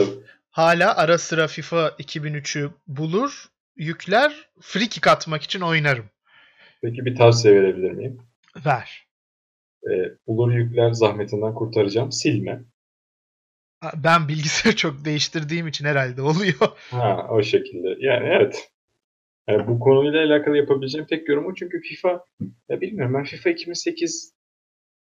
hala 0.49 0.95
ara 0.97 1.17
sıra 1.17 1.47
FIFA 1.47 1.87
2003'ü 1.87 2.69
bulur, 2.87 3.45
yükler, 3.75 4.49
free 4.61 4.87
kick 4.87 5.07
atmak 5.07 5.43
için 5.43 5.61
oynarım. 5.61 6.05
Peki 6.81 7.05
bir 7.05 7.15
tavsiye 7.15 7.53
verebilir 7.55 7.91
miyim? 7.91 8.21
Ver. 8.65 9.07
Ee, 9.83 10.11
bulur 10.27 10.53
yükler 10.53 10.91
zahmetinden 10.91 11.53
kurtaracağım. 11.53 12.11
Silme. 12.11 12.61
Ben 13.95 14.27
bilgisayarı 14.27 14.75
çok 14.85 15.05
değiştirdiğim 15.05 15.67
için 15.67 15.85
herhalde 15.85 16.21
oluyor. 16.21 16.77
Ha 16.91 17.27
o 17.29 17.43
şekilde. 17.43 17.87
Yani 17.99 18.27
evet. 18.27 18.69
Yani 19.47 19.67
bu 19.67 19.79
konuyla 19.79 20.25
alakalı 20.25 20.57
yapabileceğim 20.57 21.07
tek 21.07 21.29
yorum 21.29 21.45
o. 21.45 21.55
Çünkü 21.55 21.81
FIFA 21.81 22.25
ya 22.69 22.81
bilmiyorum 22.81 23.13
ben 23.13 23.23
FIFA 23.23 23.49
2008 23.49 24.35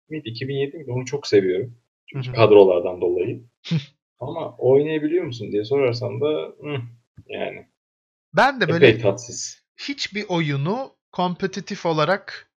miydi 0.10 0.30
2007 0.30 0.78
miydi 0.78 0.92
onu 0.92 1.06
çok 1.06 1.28
seviyorum. 1.28 1.78
Çünkü 2.06 2.28
Hı-hı. 2.28 2.36
kadrolardan 2.36 3.02
dolayı. 3.02 3.44
Ama 4.20 4.58
oynayabiliyor 4.58 5.26
musun 5.26 5.52
diye 5.52 5.64
sorarsan 5.64 6.22
da 6.22 6.56
hı, 6.62 6.82
yani. 7.28 7.68
Ben 8.34 8.62
de 8.62 8.70
böyle 8.70 8.98
tatsız. 8.98 9.64
hiçbir 9.78 10.26
oyunu 10.28 10.96
kompetitif 11.12 11.86
olarak 11.86 12.52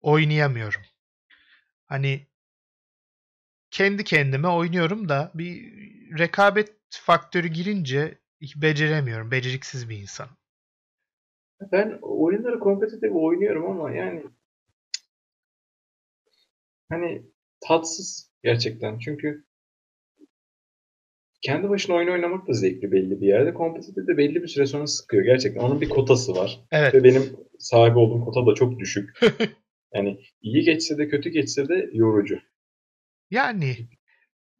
oynayamıyorum. 0.00 0.82
Hani 1.86 2.26
kendi 3.70 4.04
kendime 4.04 4.48
oynuyorum 4.48 5.08
da 5.08 5.30
bir 5.34 5.72
rekabet 6.18 6.72
faktörü 6.90 7.48
girince 7.48 8.18
beceremiyorum. 8.56 9.30
Beceriksiz 9.30 9.88
bir 9.88 9.96
insan. 9.96 10.28
Ben 11.60 11.98
oyunları 12.02 12.58
kompetitif 12.58 13.12
oynuyorum 13.14 13.70
ama 13.70 13.90
yani 13.90 14.24
hani 16.88 17.22
tatsız 17.60 18.32
gerçekten. 18.42 18.98
Çünkü 18.98 19.44
kendi 21.40 21.68
başına 21.68 21.96
oyun 21.96 22.08
oynamak 22.08 22.48
da 22.48 22.52
zevkli 22.52 22.92
belli 22.92 23.20
bir 23.20 23.26
yerde. 23.26 23.54
Kompetitif 23.54 24.06
de 24.06 24.16
belli 24.16 24.42
bir 24.42 24.48
süre 24.48 24.66
sonra 24.66 24.86
sıkıyor. 24.86 25.24
Gerçekten 25.24 25.60
onun 25.60 25.80
bir 25.80 25.88
kotası 25.88 26.34
var. 26.34 26.60
Evet. 26.70 26.94
Ve 26.94 27.04
benim 27.04 27.22
sahip 27.58 27.96
olduğum 27.96 28.24
kota 28.24 28.46
da 28.46 28.54
çok 28.54 28.78
düşük. 28.78 29.20
yani 29.94 30.20
iyi 30.42 30.62
geçse 30.62 30.98
de 30.98 31.08
kötü 31.08 31.30
geçse 31.30 31.68
de 31.68 31.90
yorucu. 31.92 32.38
Yani 33.30 33.76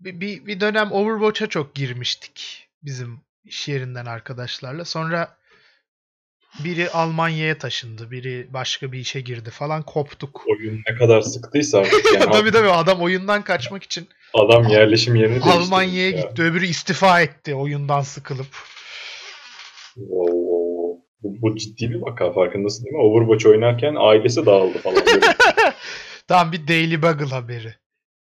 bir, 0.00 0.20
bir, 0.20 0.46
bir 0.46 0.61
dönem 0.61 0.92
Overwatch'a 0.92 1.46
çok 1.46 1.74
girmiştik 1.74 2.68
bizim 2.82 3.20
iş 3.44 3.68
yerinden 3.68 4.06
arkadaşlarla. 4.06 4.84
Sonra 4.84 5.38
biri 6.64 6.90
Almanya'ya 6.90 7.59
taşındı, 7.59 8.11
biri 8.11 8.47
başka 8.51 8.92
bir 8.92 8.99
işe 8.99 9.21
girdi 9.21 9.51
falan 9.51 9.83
koptuk. 9.83 10.44
Oyun 10.49 10.81
ne 10.90 10.94
kadar 10.94 11.21
sıktıysa 11.21 11.79
artık 11.79 12.05
yani. 12.14 12.33
tabii 12.33 12.53
tabii 12.53 12.68
adam 12.68 13.01
oyundan 13.01 13.42
kaçmak 13.42 13.83
için 13.83 14.09
adam 14.35 14.68
yerleşim 14.68 15.14
yerini 15.14 15.31
değiştirdi. 15.31 15.55
Almanya'ya 15.55 16.11
gitti, 16.11 16.42
öbürü 16.42 16.66
istifa 16.66 17.21
etti 17.21 17.55
oyundan 17.55 18.01
sıkılıp. 18.01 18.57
Wow. 19.94 20.38
Bu, 21.23 21.42
bu 21.42 21.57
ciddi 21.57 21.90
bir 21.90 22.01
vaka 22.01 22.33
farkındasın 22.33 22.85
değil 22.85 22.97
mi? 22.97 23.03
Overwatch 23.03 23.47
oynarken 23.47 23.94
ailesi 23.99 24.47
dağıldı 24.47 24.79
falan. 24.79 25.03
Tam 26.29 26.53
bir 26.53 26.68
Daily 26.68 27.03
Bugle 27.03 27.35
haberi. 27.35 27.75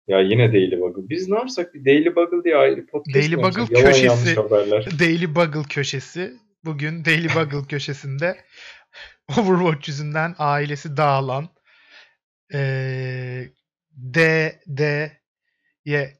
Ya 0.07 0.19
yine 0.19 0.53
Daily 0.53 0.81
Bugle. 0.81 1.09
Biz 1.09 1.29
ne 1.29 1.37
yapsak 1.37 1.73
bir 1.73 1.85
Daily 1.85 2.15
Bugle 2.15 2.43
diye 2.43 2.55
ayrı 2.55 2.85
podcast 2.85 3.15
Daily 3.15 3.37
Bugle 3.37 3.81
köşesi. 3.81 4.35
Daily 4.99 5.35
Bugle 5.35 5.63
köşesi. 5.69 6.33
Bugün 6.65 7.05
Daily 7.05 7.27
Bugle 7.27 7.67
köşesinde 7.67 8.37
Overwatch 9.37 9.87
yüzünden 9.87 10.35
ailesi 10.37 10.97
dağılan 10.97 11.49
ee, 12.53 13.49
DD'ye 14.13 15.19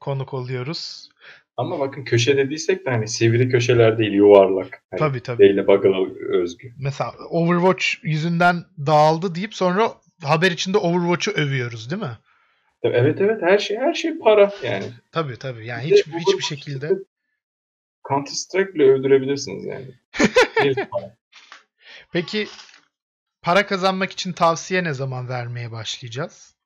konuk 0.00 0.34
oluyoruz. 0.34 1.08
Ama 1.56 1.80
bakın 1.80 2.04
köşe 2.04 2.36
dediysek 2.36 2.86
de 2.86 2.90
hani 2.90 3.08
sivri 3.08 3.48
köşeler 3.48 3.98
değil 3.98 4.12
yuvarlak. 4.12 4.82
Hani 4.90 4.98
tabii 4.98 5.20
tabii. 5.20 5.42
Daily 5.42 5.66
Buggle'a 5.66 6.06
özgü. 6.38 6.72
Mesela 6.78 7.12
Overwatch 7.30 7.86
yüzünden 8.02 8.64
dağıldı 8.86 9.34
deyip 9.34 9.54
sonra 9.54 9.92
haber 10.22 10.50
içinde 10.50 10.78
Overwatch'u 10.78 11.30
övüyoruz 11.30 11.90
değil 11.90 12.02
mi? 12.02 12.18
Evet 12.82 13.20
evet 13.20 13.42
her 13.42 13.58
şey 13.58 13.76
her 13.76 13.94
şey 13.94 14.18
para 14.18 14.52
yani. 14.64 14.84
Tabii 15.12 15.38
tabii 15.38 15.66
yani 15.66 15.84
hiç, 15.84 16.06
hiçbir 16.06 16.42
şekilde. 16.42 16.90
Counter 18.12 18.32
Strike 18.32 18.74
bile 18.74 18.84
öldürebilirsiniz 18.84 19.64
yani. 19.64 19.86
Peki 22.12 22.46
para 23.42 23.66
kazanmak 23.66 24.12
için 24.12 24.32
tavsiye 24.32 24.84
ne 24.84 24.92
zaman 24.92 25.28
vermeye 25.28 25.72
başlayacağız? 25.72 26.56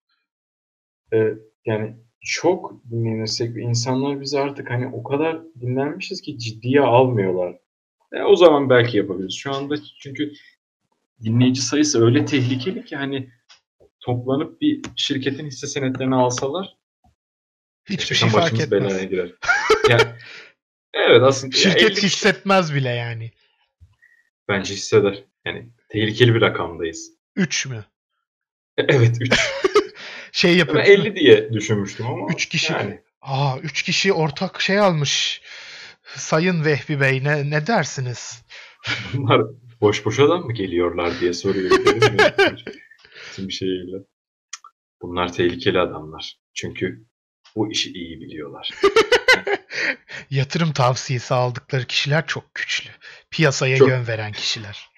Ee, 1.13 1.35
yani 1.65 1.97
çok 2.21 2.85
dinlenirsek 2.91 3.57
insanlar 3.57 4.21
bizi 4.21 4.39
artık 4.39 4.71
hani 4.71 4.87
o 4.87 5.03
kadar 5.03 5.41
dinlenmişiz 5.61 6.21
ki 6.21 6.39
ciddiye 6.39 6.81
almıyorlar. 6.81 7.59
E, 8.13 8.23
o 8.23 8.37
zaman 8.37 8.71
belki 8.71 8.97
yapabiliriz. 8.97 9.35
Şu 9.35 9.55
anda 9.55 9.75
çünkü 9.99 10.33
dinleyici 11.23 11.63
sayısı 11.63 12.05
öyle 12.05 12.25
tehlikeli 12.25 12.85
ki 12.85 12.97
hani 12.97 13.31
toplanıp 14.01 14.61
bir 14.61 14.83
şirketin 14.97 15.47
hisse 15.47 15.67
senetlerini 15.67 16.15
alsalar 16.15 16.77
hiçbir 17.91 18.17
şey 18.17 18.29
fark 18.29 18.53
etmez. 18.53 18.71
belaya 18.71 19.05
girer. 19.05 19.33
yani, 19.91 20.03
evet 20.97 21.23
aslında. 21.23 21.57
Şirket 21.57 22.03
hissetmez 22.03 22.75
bile 22.75 22.89
yani. 22.89 23.33
Bence 24.49 24.75
hisseder. 24.75 25.25
Yani 25.45 25.69
tehlikeli 25.89 26.35
bir 26.35 26.41
rakamdayız. 26.41 27.11
3 27.37 27.67
mü? 27.67 27.85
E, 28.77 28.83
evet 28.83 29.17
3. 29.21 29.35
şey 30.33 30.57
yapıyor. 30.57 30.85
Ben 30.85 30.91
50 30.91 31.17
diye 31.17 31.53
düşünmüştüm 31.53 32.07
ama. 32.07 32.27
3 32.33 32.49
kişi. 32.49 32.73
Yani. 32.73 33.01
Aa 33.23 33.59
3 33.63 33.83
kişi 33.83 34.13
ortak 34.13 34.61
şey 34.61 34.79
almış. 34.79 35.43
Sayın 36.03 36.65
Vehbi 36.65 37.01
Bey 37.01 37.25
ne, 37.25 37.51
ne 37.51 37.67
dersiniz? 37.67 38.45
Bunlar 39.15 39.43
boş 39.81 40.05
boş 40.05 40.19
adam 40.19 40.45
mı 40.45 40.53
geliyorlar 40.53 41.21
diye 41.21 41.33
soruyor. 41.33 41.71
Tüm 43.35 43.51
şeyiyle. 43.51 43.97
Bunlar 45.03 45.33
tehlikeli 45.33 45.79
adamlar. 45.79 46.39
Çünkü 46.55 47.05
bu 47.57 47.73
işi 47.73 47.92
iyi 47.92 48.21
biliyorlar. 48.21 48.71
Yatırım 50.31 50.73
tavsiyesi 50.73 51.35
aldıkları 51.35 51.85
kişiler 51.85 52.27
çok 52.27 52.55
güçlü. 52.55 52.90
Piyasaya 53.31 53.77
çok... 53.77 53.88
yön 53.88 54.07
veren 54.07 54.33
kişiler. 54.33 54.90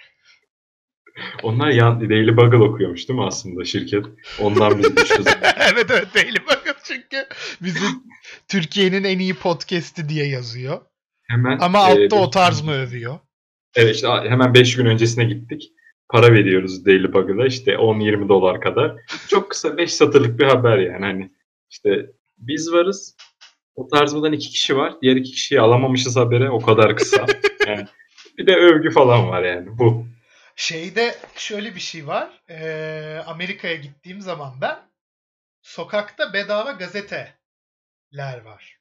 Onlar 1.43 1.69
yan 1.69 2.11
Daily 2.11 2.37
Bugle 2.37 2.57
okuyormuş 2.57 3.09
değil 3.09 3.19
mi 3.19 3.27
aslında 3.27 3.65
şirket? 3.65 4.05
Ondan 4.41 4.79
biz 4.79 4.97
düşüyoruz. 4.97 5.27
evet 5.73 5.91
evet 5.91 6.15
Daily 6.15 6.37
Bugle 6.43 6.75
çünkü 6.85 7.27
bizim 7.61 8.03
Türkiye'nin 8.49 9.05
en 9.05 9.19
iyi 9.19 9.35
podcast'i 9.35 10.09
diye 10.09 10.27
yazıyor. 10.27 10.81
Hemen 11.23 11.59
Ama 11.59 11.79
altta 11.79 12.17
e, 12.17 12.19
o 12.19 12.31
tarz 12.31 12.63
mı 12.63 12.73
övüyor? 12.73 13.19
Evet 13.77 13.95
işte 13.95 14.09
hemen 14.09 14.55
5 14.55 14.77
gün 14.77 14.87
öncesine 14.87 15.25
gittik. 15.25 15.73
Para 16.09 16.33
veriyoruz 16.33 16.87
Daily 16.87 17.13
Bugle'a 17.13 17.47
işte 17.47 17.73
10-20 17.73 18.29
dolar 18.29 18.61
kadar. 18.61 18.97
Çok 19.29 19.51
kısa 19.51 19.77
5 19.77 19.95
satırlık 19.95 20.39
bir 20.39 20.47
haber 20.47 20.79
yani 20.79 21.05
hani 21.05 21.31
işte 21.71 22.07
biz 22.39 22.73
varız. 22.73 23.17
O 23.75 23.89
tarzımdan 23.89 24.33
iki 24.33 24.49
kişi 24.49 24.77
var. 24.77 24.95
Diğer 25.03 25.17
iki 25.17 25.31
kişiyi 25.31 25.61
alamamışız 25.61 26.17
habere. 26.17 26.51
O 26.51 26.61
kadar 26.61 26.97
kısa. 26.97 27.27
Yani 27.67 27.87
bir 28.39 28.47
de 28.47 28.57
övgü 28.57 28.91
falan 28.91 29.29
var 29.29 29.43
yani 29.43 29.79
bu. 29.79 30.07
Şeyde 30.57 31.19
şöyle 31.37 31.75
bir 31.75 31.81
şey 31.81 32.07
var. 32.07 32.43
Ee, 32.49 33.23
Amerika'ya 33.27 33.75
gittiğim 33.75 34.21
zaman 34.21 34.61
ben 34.61 34.79
sokakta 35.63 36.33
bedava 36.33 36.73
gazeteler 36.73 37.35
var. 38.45 38.81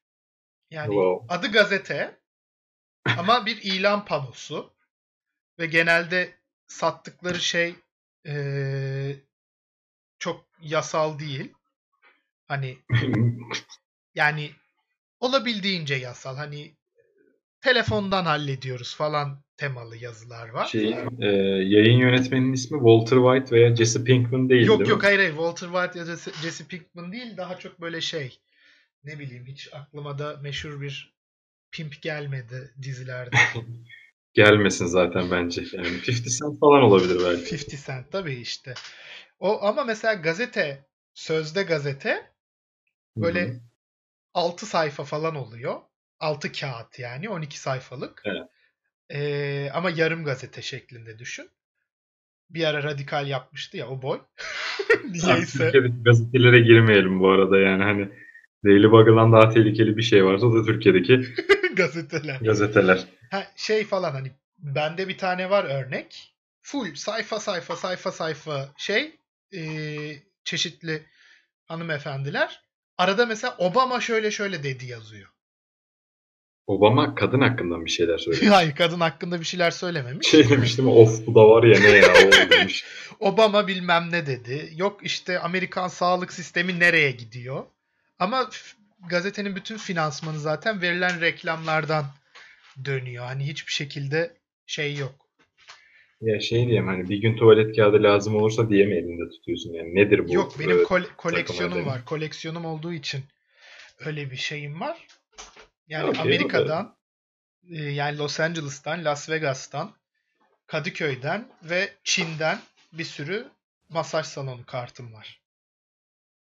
Yani 0.70 0.88
wow. 0.88 1.36
adı 1.36 1.52
gazete 1.52 2.20
ama 3.18 3.46
bir 3.46 3.62
ilan 3.62 4.06
panosu 4.06 4.74
ve 5.60 5.66
genelde 5.66 6.34
sattıkları 6.68 7.40
şey 7.40 7.76
ee, 8.28 9.16
çok 10.20 10.46
yasal 10.62 11.20
değil. 11.20 11.54
Hani 12.48 12.78
yani 14.16 14.52
olabildiğince 15.20 15.96
yasal. 15.96 16.36
Hani 16.36 16.78
telefondan 17.62 18.26
hallediyoruz 18.26 18.96
falan 18.96 19.44
temalı 19.58 19.98
yazılar 19.98 20.50
var. 20.50 20.66
Şey, 20.66 20.96
e, 21.20 21.26
yayın 21.66 21.98
yönetmeninin 21.98 22.54
ismi 22.54 22.78
Walter 22.78 23.18
White 23.18 23.56
veya 23.56 23.76
Jesse 23.76 24.04
Pinkman 24.04 24.50
değil 24.50 24.68
Yok 24.68 24.80
değil 24.80 24.90
yok 24.90 25.02
mi? 25.02 25.06
hayır 25.06 25.18
hayır 25.20 25.32
Walter 25.32 25.68
White 25.68 26.00
ya 26.00 26.08
da 26.08 26.16
Jesse 26.42 26.68
Pinkman 26.68 27.12
değil 27.12 27.38
daha 27.38 27.60
çok 27.60 27.82
böyle 27.82 28.02
şey 28.02 28.40
ne 29.04 29.20
bileyim 29.20 29.46
hiç 29.46 29.70
aklıma 29.74 30.20
da 30.20 30.38
meşhur 30.42 30.82
bir 30.82 31.18
pimp 31.72 32.02
gelmedi 32.02 32.74
dizilerde. 32.82 33.36
Gelmesin 34.34 34.86
zaten 34.86 35.32
bence. 35.32 35.64
Yani 35.74 35.88
50 35.88 36.04
Cent 36.06 36.60
falan 36.60 36.84
olabilir 36.84 37.22
belki. 37.26 37.56
50 37.56 37.86
Cent 37.86 38.12
tabii 38.12 38.36
işte. 38.36 38.74
O 39.40 39.64
ama 39.64 39.84
mesela 39.84 40.14
gazete, 40.14 40.86
sözde 41.14 41.64
gazete 41.64 42.32
böyle 43.22 43.48
Hı-hı. 43.48 43.60
6 44.34 44.66
sayfa 44.66 45.04
falan 45.04 45.36
oluyor. 45.36 45.82
6 46.20 46.52
kağıt 46.52 47.00
yani 47.00 47.30
12 47.30 47.60
sayfalık. 47.60 48.22
Evet. 48.26 48.48
Ee, 49.10 49.70
ama 49.74 49.90
yarım 49.90 50.24
gazete 50.24 50.62
şeklinde 50.62 51.20
düşün. 51.20 51.50
Bir 52.50 52.64
ara 52.64 52.84
radikal 52.84 53.28
yapmıştı 53.28 53.78
ya 53.78 53.88
o 53.88 54.02
boy. 54.02 54.22
Niyeyse. 55.04 55.58
Türkiye'deki 55.58 56.04
gazetelere 56.04 56.60
girmeyelim 56.60 57.20
bu 57.20 57.30
arada 57.30 57.60
yani 57.60 57.84
hani 57.84 58.10
Daily 58.66 58.92
Bugle'dan 58.92 59.34
daha 59.34 59.50
tehlikeli 59.50 59.98
bir 59.98 60.02
şey 60.02 60.26
varsa 60.26 60.46
o 60.46 60.56
da 60.56 60.66
Türkiye'deki 60.66 61.22
Gazeteler. 61.76 62.40
Gazeteler. 62.42 63.08
Ha, 63.32 63.48
şey 63.56 63.86
falan 63.86 64.12
hani 64.12 64.32
bende 64.58 65.08
bir 65.08 65.18
tane 65.18 65.50
var 65.50 65.64
örnek. 65.64 66.34
Full 66.62 66.96
sayfa 66.96 67.40
sayfa 67.40 67.76
sayfa 67.76 68.12
sayfa 68.12 68.70
şey 68.78 69.20
e, 69.54 69.62
çeşitli 70.44 71.06
hanımefendiler. 71.66 72.64
Arada 72.98 73.26
mesela 73.26 73.56
Obama 73.58 74.02
şöyle 74.02 74.32
şöyle 74.32 74.64
dedi 74.64 74.86
yazıyor. 74.86 75.30
Obama 76.68 77.16
kadın 77.16 77.42
hakkında 77.42 77.86
bir 77.86 77.90
şeyler 77.90 78.18
söylüyor. 78.18 78.54
Hayır 78.54 78.76
kadın 78.76 79.00
hakkında 79.00 79.40
bir 79.40 79.46
şeyler 79.46 79.72
söylememiş. 79.72 80.28
Şey 80.28 80.50
demiştim 80.50 80.88
of 80.88 81.28
bu 81.28 81.36
da 81.36 81.50
var 81.50 81.64
ya 81.64 81.80
ne 81.80 81.88
ya 81.88 82.14
o 82.14 82.32
demiş. 82.50 82.86
Obama 83.20 83.68
bilmem 83.68 84.08
ne 84.12 84.26
dedi. 84.26 84.72
Yok 84.76 85.00
işte 85.04 85.40
Amerikan 85.40 85.88
sağlık 85.88 86.34
sistemi 86.34 86.80
nereye 86.80 87.12
gidiyor. 87.12 87.66
Ama 88.20 88.50
gazetenin 89.10 89.56
bütün 89.56 89.78
finansmanı 89.78 90.40
zaten 90.40 90.82
verilen 90.82 91.22
reklamlardan 91.22 92.06
dönüyor. 92.86 93.26
Hani 93.26 93.48
hiçbir 93.48 93.72
şekilde 93.72 94.38
şey 94.66 94.96
yok. 94.96 95.27
Ya 96.22 96.40
şey 96.40 96.66
diyeyim 96.66 96.88
hani 96.88 97.10
bir 97.10 97.18
gün 97.18 97.38
tuvalet 97.38 97.76
kağıdı 97.76 98.04
lazım 98.04 98.36
olursa 98.36 98.70
diye 98.70 98.86
mi 98.86 98.96
elinde 98.96 99.30
tutuyorsun 99.30 99.74
yani 99.74 99.96
nedir 99.96 100.28
bu? 100.28 100.34
Yok 100.34 100.60
benim 100.60 100.84
kole- 100.84 101.16
koleksiyonum 101.18 101.86
var. 101.86 102.06
Koleksiyonum 102.06 102.66
olduğu 102.66 102.94
için 102.94 103.24
öyle 104.00 104.32
bir 104.32 104.36
şeyim 104.36 104.82
var. 104.82 105.08
Yani 105.88 106.10
okay, 106.10 106.22
Amerika'dan 106.22 106.96
e, 107.70 107.84
yani 107.84 108.18
Los 108.18 108.40
Angeles'tan, 108.40 109.06
Las 109.06 109.30
Vegas'tan, 109.30 109.92
Kadıköy'den 110.68 111.48
ve 111.64 111.90
Çin'den 112.04 112.60
bir 112.94 113.04
sürü 113.04 113.48
masaj 113.90 114.26
salonu 114.26 114.66
kartım 114.66 115.14
var. 115.14 115.42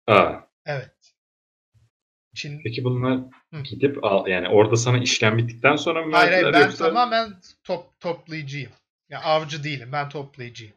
Aa. 0.06 0.34
Evet. 0.66 1.14
Çin... 2.34 2.60
Peki 2.64 2.84
bunlar 2.84 3.18
Hı. 3.54 3.62
gidip 3.62 4.04
al, 4.04 4.26
yani 4.26 4.48
orada 4.48 4.76
sana 4.76 4.98
işlem 4.98 5.38
bittikten 5.38 5.76
sonra 5.76 6.02
mı 6.06 6.16
Hayır 6.16 6.32
hayır 6.32 6.52
ben 6.52 6.62
yoksa... 6.62 6.84
tamamen 6.84 7.34
top, 7.64 8.00
toplayıcıyım. 8.00 8.72
Yani 9.10 9.24
avcı 9.24 9.64
değilim 9.64 9.88
ben 9.92 10.08
toplayıcıyım. 10.08 10.74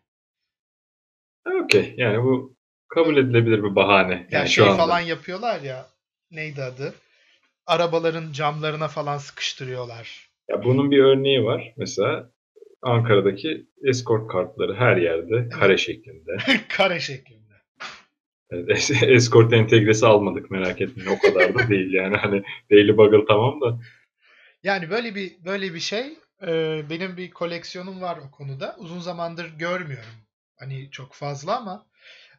Okey 1.64 1.94
yani 1.98 2.24
bu 2.24 2.56
kabul 2.88 3.18
edilebilir 3.18 3.64
bir 3.64 3.76
bahane. 3.76 4.14
Yani, 4.14 4.28
yani 4.32 4.50
şey 4.50 4.66
falan 4.66 5.00
yapıyorlar 5.00 5.62
ya 5.62 5.86
neydi 6.32 6.64
adı? 6.64 6.94
Arabaların 7.66 8.32
camlarına 8.32 8.88
falan 8.88 9.18
sıkıştırıyorlar. 9.18 10.30
Ya 10.50 10.64
bunun 10.64 10.92
bir 10.92 11.04
örneği 11.04 11.44
var. 11.44 11.74
Mesela 11.78 12.32
Ankara'daki 12.82 13.66
escort 13.84 14.32
kartları 14.32 14.76
her 14.76 14.98
yerde 14.98 15.50
kare 15.50 15.78
şeklinde. 15.78 16.38
kare 16.70 17.00
şeklinde. 17.00 17.44
Escort 19.02 19.54
entegresi 19.54 20.06
almadık 20.06 20.52
merak 20.52 20.82
etmeyin. 20.82 21.10
O 21.10 21.20
kadar 21.20 21.56
da 21.56 21.70
değil 21.70 21.94
yani. 21.94 22.18
Hani 22.18 22.44
Daily 22.72 22.98
Bugle 22.98 23.26
tamam 23.28 23.62
da. 23.62 23.80
Yani 24.64 24.90
böyle 24.90 25.16
bir 25.16 25.32
böyle 25.46 25.74
bir 25.74 25.80
şey. 25.80 26.14
E, 26.42 26.82
benim 26.90 27.18
bir 27.18 27.32
koleksiyonum 27.32 28.02
var 28.02 28.18
o 28.18 28.32
konuda. 28.32 28.76
Uzun 28.78 29.00
zamandır 29.00 29.46
görmüyorum. 29.58 30.16
Hani 30.56 30.92
çok 30.92 31.14
fazla 31.14 31.58
ama 31.58 31.88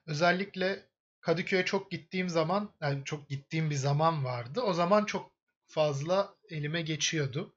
özellikle 0.07 0.87
Kadıköy'e 1.21 1.65
çok 1.65 1.91
gittiğim 1.91 2.29
zaman 2.29 2.75
yani 2.81 3.05
çok 3.05 3.29
gittiğim 3.29 3.71
bir 3.71 3.75
zaman 3.75 4.25
vardı. 4.25 4.61
O 4.61 4.73
zaman 4.73 5.05
çok 5.05 5.33
fazla 5.67 6.35
elime 6.51 6.83
geçiyordu. 6.83 7.55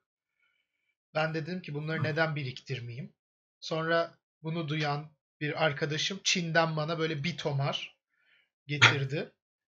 Ben 1.14 1.34
dedim 1.34 1.62
ki 1.62 1.74
bunları 1.74 2.02
neden 2.02 2.36
biriktirmeyeyim? 2.36 3.12
Sonra 3.60 4.18
bunu 4.42 4.68
duyan 4.68 5.10
bir 5.40 5.64
arkadaşım 5.64 6.20
Çin'den 6.24 6.76
bana 6.76 6.98
böyle 6.98 7.24
bir 7.24 7.36
tomar 7.36 7.96
getirdi. 8.66 9.32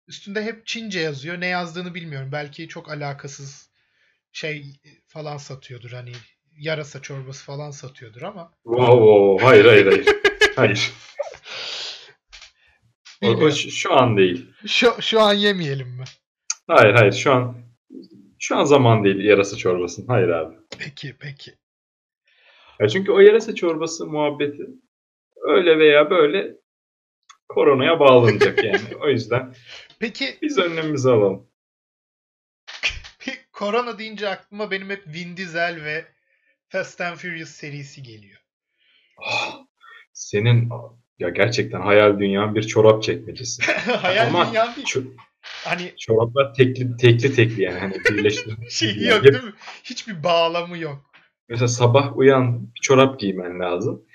Üstünde 0.07 0.43
hep 0.43 0.67
Çince 0.67 0.99
yazıyor. 0.99 1.39
Ne 1.41 1.47
yazdığını 1.47 1.95
bilmiyorum. 1.95 2.31
Belki 2.31 2.67
çok 2.67 2.89
alakasız 2.89 3.69
şey 4.31 4.79
falan 5.07 5.37
satıyordur. 5.37 5.91
Hani 5.91 6.13
yarasa 6.57 7.01
çorbası 7.01 7.45
falan 7.45 7.71
satıyordur 7.71 8.21
ama. 8.21 8.51
Wow, 8.63 8.95
wow. 8.95 9.45
hayır 9.45 9.65
hayır 9.65 9.85
hayır. 9.85 10.07
hayır. 10.55 10.91
O, 13.23 13.27
o 13.27 13.51
şu 13.51 13.93
an 13.93 14.17
değil. 14.17 14.49
Şu, 14.67 14.93
şu 15.01 15.21
an 15.21 15.33
yemeyelim 15.33 15.87
mi? 15.87 16.03
Hayır 16.67 16.93
hayır 16.93 17.13
şu 17.13 17.33
an 17.33 17.57
şu 18.39 18.57
an 18.57 18.63
zaman 18.63 19.03
değil 19.03 19.19
yarasa 19.19 19.57
çorbasının. 19.57 20.07
Hayır 20.07 20.29
abi. 20.29 20.55
Peki 20.79 21.15
peki. 21.19 21.51
Ya 22.79 22.87
çünkü 22.87 23.11
o 23.11 23.19
yarasa 23.19 23.55
çorbası 23.55 24.05
muhabbeti 24.05 24.63
öyle 25.35 25.79
veya 25.79 26.09
böyle 26.09 26.55
koronaya 27.49 27.99
bağlanacak 27.99 28.63
yani. 28.63 28.95
o 29.01 29.09
yüzden 29.09 29.53
Peki 29.99 30.37
biz 30.41 30.57
önlemimizi 30.57 31.09
alalım. 31.09 31.47
korona 33.51 33.99
deyince 33.99 34.29
aklıma 34.29 34.71
benim 34.71 34.89
hep 34.89 35.07
Vin 35.07 35.37
Diesel 35.37 35.83
ve 35.83 36.12
Fast 36.73 37.01
and 37.01 37.15
Furious 37.15 37.49
serisi 37.49 38.03
geliyor. 38.03 38.39
Oh, 39.17 39.65
senin 40.13 40.69
ya 41.19 41.29
gerçekten 41.29 41.81
hayal 41.81 42.19
dünyan 42.19 42.55
bir 42.55 42.63
çorap 42.63 43.03
çekmecesi. 43.03 43.63
hayal 43.91 44.27
Ama 44.27 44.47
dünyan 44.47 44.75
değil. 44.75 44.87
Ço- 44.87 45.13
hani 45.41 45.93
çoraplar 45.97 46.53
tekli 46.53 46.97
tekli 46.97 47.33
tekli 47.35 47.61
yani 47.61 47.79
hani 47.79 47.93
birleştirilmiş. 47.93 48.73
şey 48.75 49.05
yok 49.07 49.23
değil 49.23 49.43
mi? 49.43 49.53
Hiçbir 49.83 50.23
bağlamı 50.23 50.77
yok. 50.77 51.11
Mesela 51.49 51.67
sabah 51.67 52.17
uyan 52.17 52.73
bir 52.75 52.79
çorap 52.81 53.19
giymen 53.19 53.59
lazım 53.59 54.05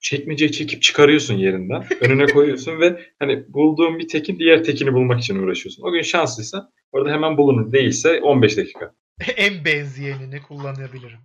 çekmeceyi 0.00 0.52
çekip 0.52 0.82
çıkarıyorsun 0.82 1.34
yerinden. 1.34 1.86
Önüne 2.00 2.26
koyuyorsun 2.26 2.80
ve 2.80 3.00
hani 3.18 3.44
bulduğun 3.48 3.98
bir 3.98 4.08
tekin 4.08 4.38
diğer 4.38 4.64
tekini 4.64 4.92
bulmak 4.92 5.20
için 5.20 5.38
uğraşıyorsun. 5.38 5.82
O 5.82 5.92
gün 5.92 6.02
şanslıysa 6.02 6.72
orada 6.92 7.12
hemen 7.12 7.36
bulunur. 7.36 7.72
Değilse 7.72 8.20
15 8.20 8.56
dakika. 8.56 8.94
en 9.36 9.64
benzeyenini 9.64 10.42
kullanabilirim. 10.42 11.18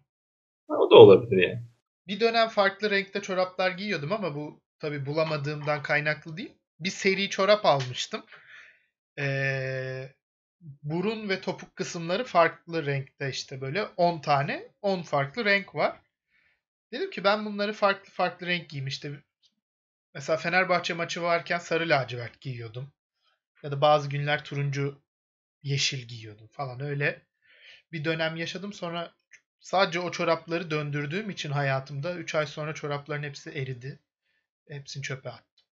Da 0.96 1.00
olabilir 1.00 1.48
yani. 1.48 1.62
Bir 2.08 2.20
dönem 2.20 2.48
farklı 2.48 2.90
renkte 2.90 3.22
çoraplar 3.22 3.72
giyiyordum 3.72 4.12
ama 4.12 4.36
bu 4.36 4.62
tabi 4.80 5.06
bulamadığımdan 5.06 5.84
kaynaklı 5.84 6.38
değil. 6.38 6.54
Bir 6.80 6.90
seri 6.90 7.30
çorap 7.30 7.66
almıştım. 7.66 8.24
Ee, 9.20 10.10
burun 10.84 11.30
ve 11.30 11.42
topuk 11.42 11.76
kısımları 11.76 12.24
farklı 12.24 12.86
renkte 12.86 13.30
işte 13.30 13.62
böyle 13.62 13.84
10 13.84 14.22
tane 14.22 14.68
10 14.82 15.02
farklı 15.02 15.46
renk 15.46 15.76
var. 15.76 16.00
Dedim 16.92 17.10
ki 17.12 17.24
ben 17.24 17.46
bunları 17.46 17.74
farklı 17.74 18.12
farklı 18.12 18.48
renk 18.48 18.70
giymiştim. 18.70 19.24
Mesela 20.14 20.38
Fenerbahçe 20.38 20.94
maçı 20.94 21.22
varken 21.22 21.60
sarı 21.60 21.90
lacivert 21.90 22.42
giyiyordum. 22.42 22.94
Ya 23.64 23.72
da 23.72 23.82
bazı 23.82 24.10
günler 24.10 24.44
turuncu 24.44 25.02
yeşil 25.64 26.08
giyiyordum 26.08 26.48
falan 26.52 26.80
öyle. 26.80 27.26
Bir 27.92 28.06
dönem 28.06 28.36
yaşadım 28.36 28.74
sonra 28.74 29.14
sadece 29.66 30.00
o 30.00 30.12
çorapları 30.12 30.72
döndürdüğüm 30.72 31.30
için 31.30 31.52
hayatımda 31.52 32.16
3 32.16 32.36
ay 32.36 32.46
sonra 32.46 32.74
çorapların 32.74 33.24
hepsi 33.24 33.50
eridi. 33.50 34.00
Hepsini 34.68 35.04
çöpe 35.04 35.30
attım. 35.30 35.66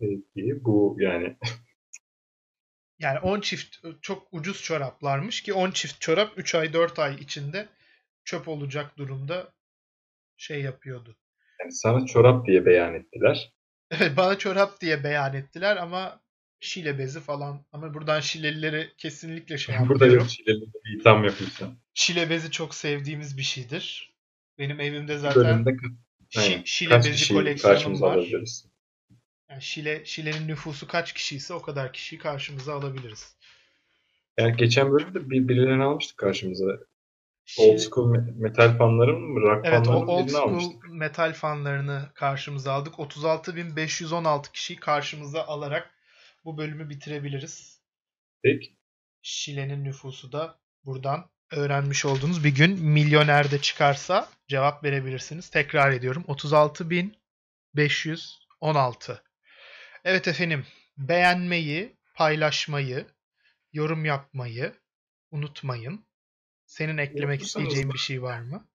Peki 0.00 0.64
bu 0.64 0.96
yani 0.98 1.36
yani 2.98 3.18
10 3.18 3.40
çift 3.40 3.76
çok 4.02 4.28
ucuz 4.32 4.62
çoraplarmış 4.62 5.42
ki 5.42 5.52
10 5.52 5.70
çift 5.70 6.00
çorap 6.00 6.32
3 6.38 6.54
ay 6.54 6.72
4 6.72 6.98
ay 6.98 7.14
içinde 7.14 7.68
çöp 8.24 8.48
olacak 8.48 8.98
durumda 8.98 9.52
şey 10.36 10.62
yapıyordu. 10.62 11.16
Yani 11.60 11.72
sana 11.72 12.06
çorap 12.06 12.46
diye 12.46 12.66
beyan 12.66 12.94
ettiler. 12.94 13.52
Evet 13.90 14.16
bana 14.16 14.38
çorap 14.38 14.80
diye 14.80 15.04
beyan 15.04 15.34
ettiler 15.34 15.76
ama 15.76 16.20
Şile 16.60 16.98
bezi 16.98 17.20
falan. 17.20 17.64
Ama 17.72 17.94
buradan 17.94 18.20
Şilelileri 18.20 18.92
kesinlikle 18.98 19.58
şey 19.58 19.74
yapıyorum. 19.74 20.00
Burada 20.00 20.14
yok 20.14 20.30
Şilelileri 20.30 20.70
bir 20.84 21.00
itham 21.00 21.24
yapıyorsun. 21.24 21.78
Şile 21.94 22.30
bezi 22.30 22.50
çok 22.50 22.74
sevdiğimiz 22.74 23.38
bir 23.38 23.42
şeydir. 23.42 24.14
Benim 24.58 24.80
evimde 24.80 25.18
zaten 25.18 25.64
Bölümde, 25.66 25.76
Şi, 26.28 26.62
Şile 26.64 26.88
kaç 26.88 27.06
bezi 27.06 27.34
koleksiyonum 27.34 28.00
var. 28.00 28.16
Alabiliriz. 28.16 28.66
Yani 29.50 29.62
Şile, 29.62 30.04
Şile'nin 30.04 30.48
nüfusu 30.48 30.86
kaç 30.88 31.12
kişiyse 31.12 31.54
o 31.54 31.62
kadar 31.62 31.92
kişiyi 31.92 32.18
karşımıza 32.18 32.74
alabiliriz. 32.74 33.36
Yani 34.38 34.56
geçen 34.56 34.92
bölümde 34.92 35.30
bir, 35.30 35.48
birilerini 35.48 35.82
almıştık 35.82 36.16
karşımıza. 36.18 36.78
Old 37.58 37.78
school 37.78 38.16
metal 38.36 38.78
fanların 38.78 39.20
mı? 39.20 39.40
Rock 39.40 39.66
evet, 39.66 39.86
fanların 39.86 40.06
old 40.06 40.28
school 40.28 40.48
almıştık. 40.48 40.90
metal 40.90 41.32
fanlarını 41.32 42.08
karşımıza 42.14 42.72
aldık. 42.72 42.94
36.516 42.94 44.52
kişiyi 44.52 44.76
karşımıza 44.76 45.42
alarak 45.42 45.90
bu 46.48 46.58
bölümü 46.58 46.88
bitirebiliriz. 46.88 47.80
Peki. 48.42 48.76
Şile'nin 49.22 49.84
nüfusu 49.84 50.32
da 50.32 50.58
buradan 50.84 51.30
öğrenmiş 51.50 52.04
olduğunuz 52.04 52.44
bir 52.44 52.54
gün 52.54 52.84
milyonerde 52.84 53.60
çıkarsa 53.60 54.28
cevap 54.48 54.84
verebilirsiniz. 54.84 55.50
Tekrar 55.50 55.92
ediyorum. 55.92 56.24
36.516. 56.28 59.18
Evet 60.04 60.28
efendim. 60.28 60.66
Beğenmeyi, 60.96 61.96
paylaşmayı, 62.14 63.06
yorum 63.72 64.04
yapmayı 64.04 64.74
unutmayın. 65.30 66.04
Senin 66.66 66.98
eklemek 66.98 67.42
isteyeceğin 67.42 67.92
bir 67.92 67.98
şey 67.98 68.22
var 68.22 68.40
mı? 68.40 68.68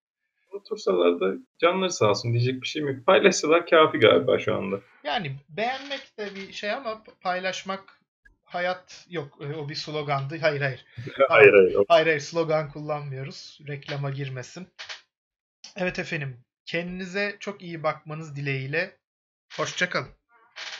Unutursalar 0.53 1.19
da 1.19 1.33
canları 1.59 1.91
sağ 1.91 2.09
olsun 2.09 2.33
diyecek 2.33 2.61
bir 2.61 2.67
şeyim 2.67 2.87
yok. 2.87 3.05
Paylaşsalar 3.05 3.67
kafi 3.67 3.97
galiba 3.97 4.39
şu 4.39 4.55
anda. 4.55 4.79
Yani 5.03 5.35
beğenmek 5.49 6.17
de 6.19 6.35
bir 6.35 6.53
şey 6.53 6.71
ama 6.71 7.03
paylaşmak 7.21 7.99
hayat 8.43 9.05
yok 9.09 9.37
e, 9.41 9.55
o 9.55 9.69
bir 9.69 9.75
slogandı. 9.75 10.37
Hayır 10.37 10.61
hayır. 10.61 10.85
hayır 11.29 11.53
hayır. 11.53 11.77
Hayır 11.87 12.07
hayır 12.07 12.19
slogan 12.19 12.71
kullanmıyoruz. 12.71 13.59
Reklama 13.67 14.09
girmesin. 14.09 14.67
Evet 15.75 15.99
efendim. 15.99 16.37
Kendinize 16.65 17.37
çok 17.39 17.61
iyi 17.61 17.83
bakmanız 17.83 18.35
dileğiyle. 18.35 18.97
Hoşçakalın. 19.57 20.09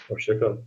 Hoşçakalın. 0.08 0.66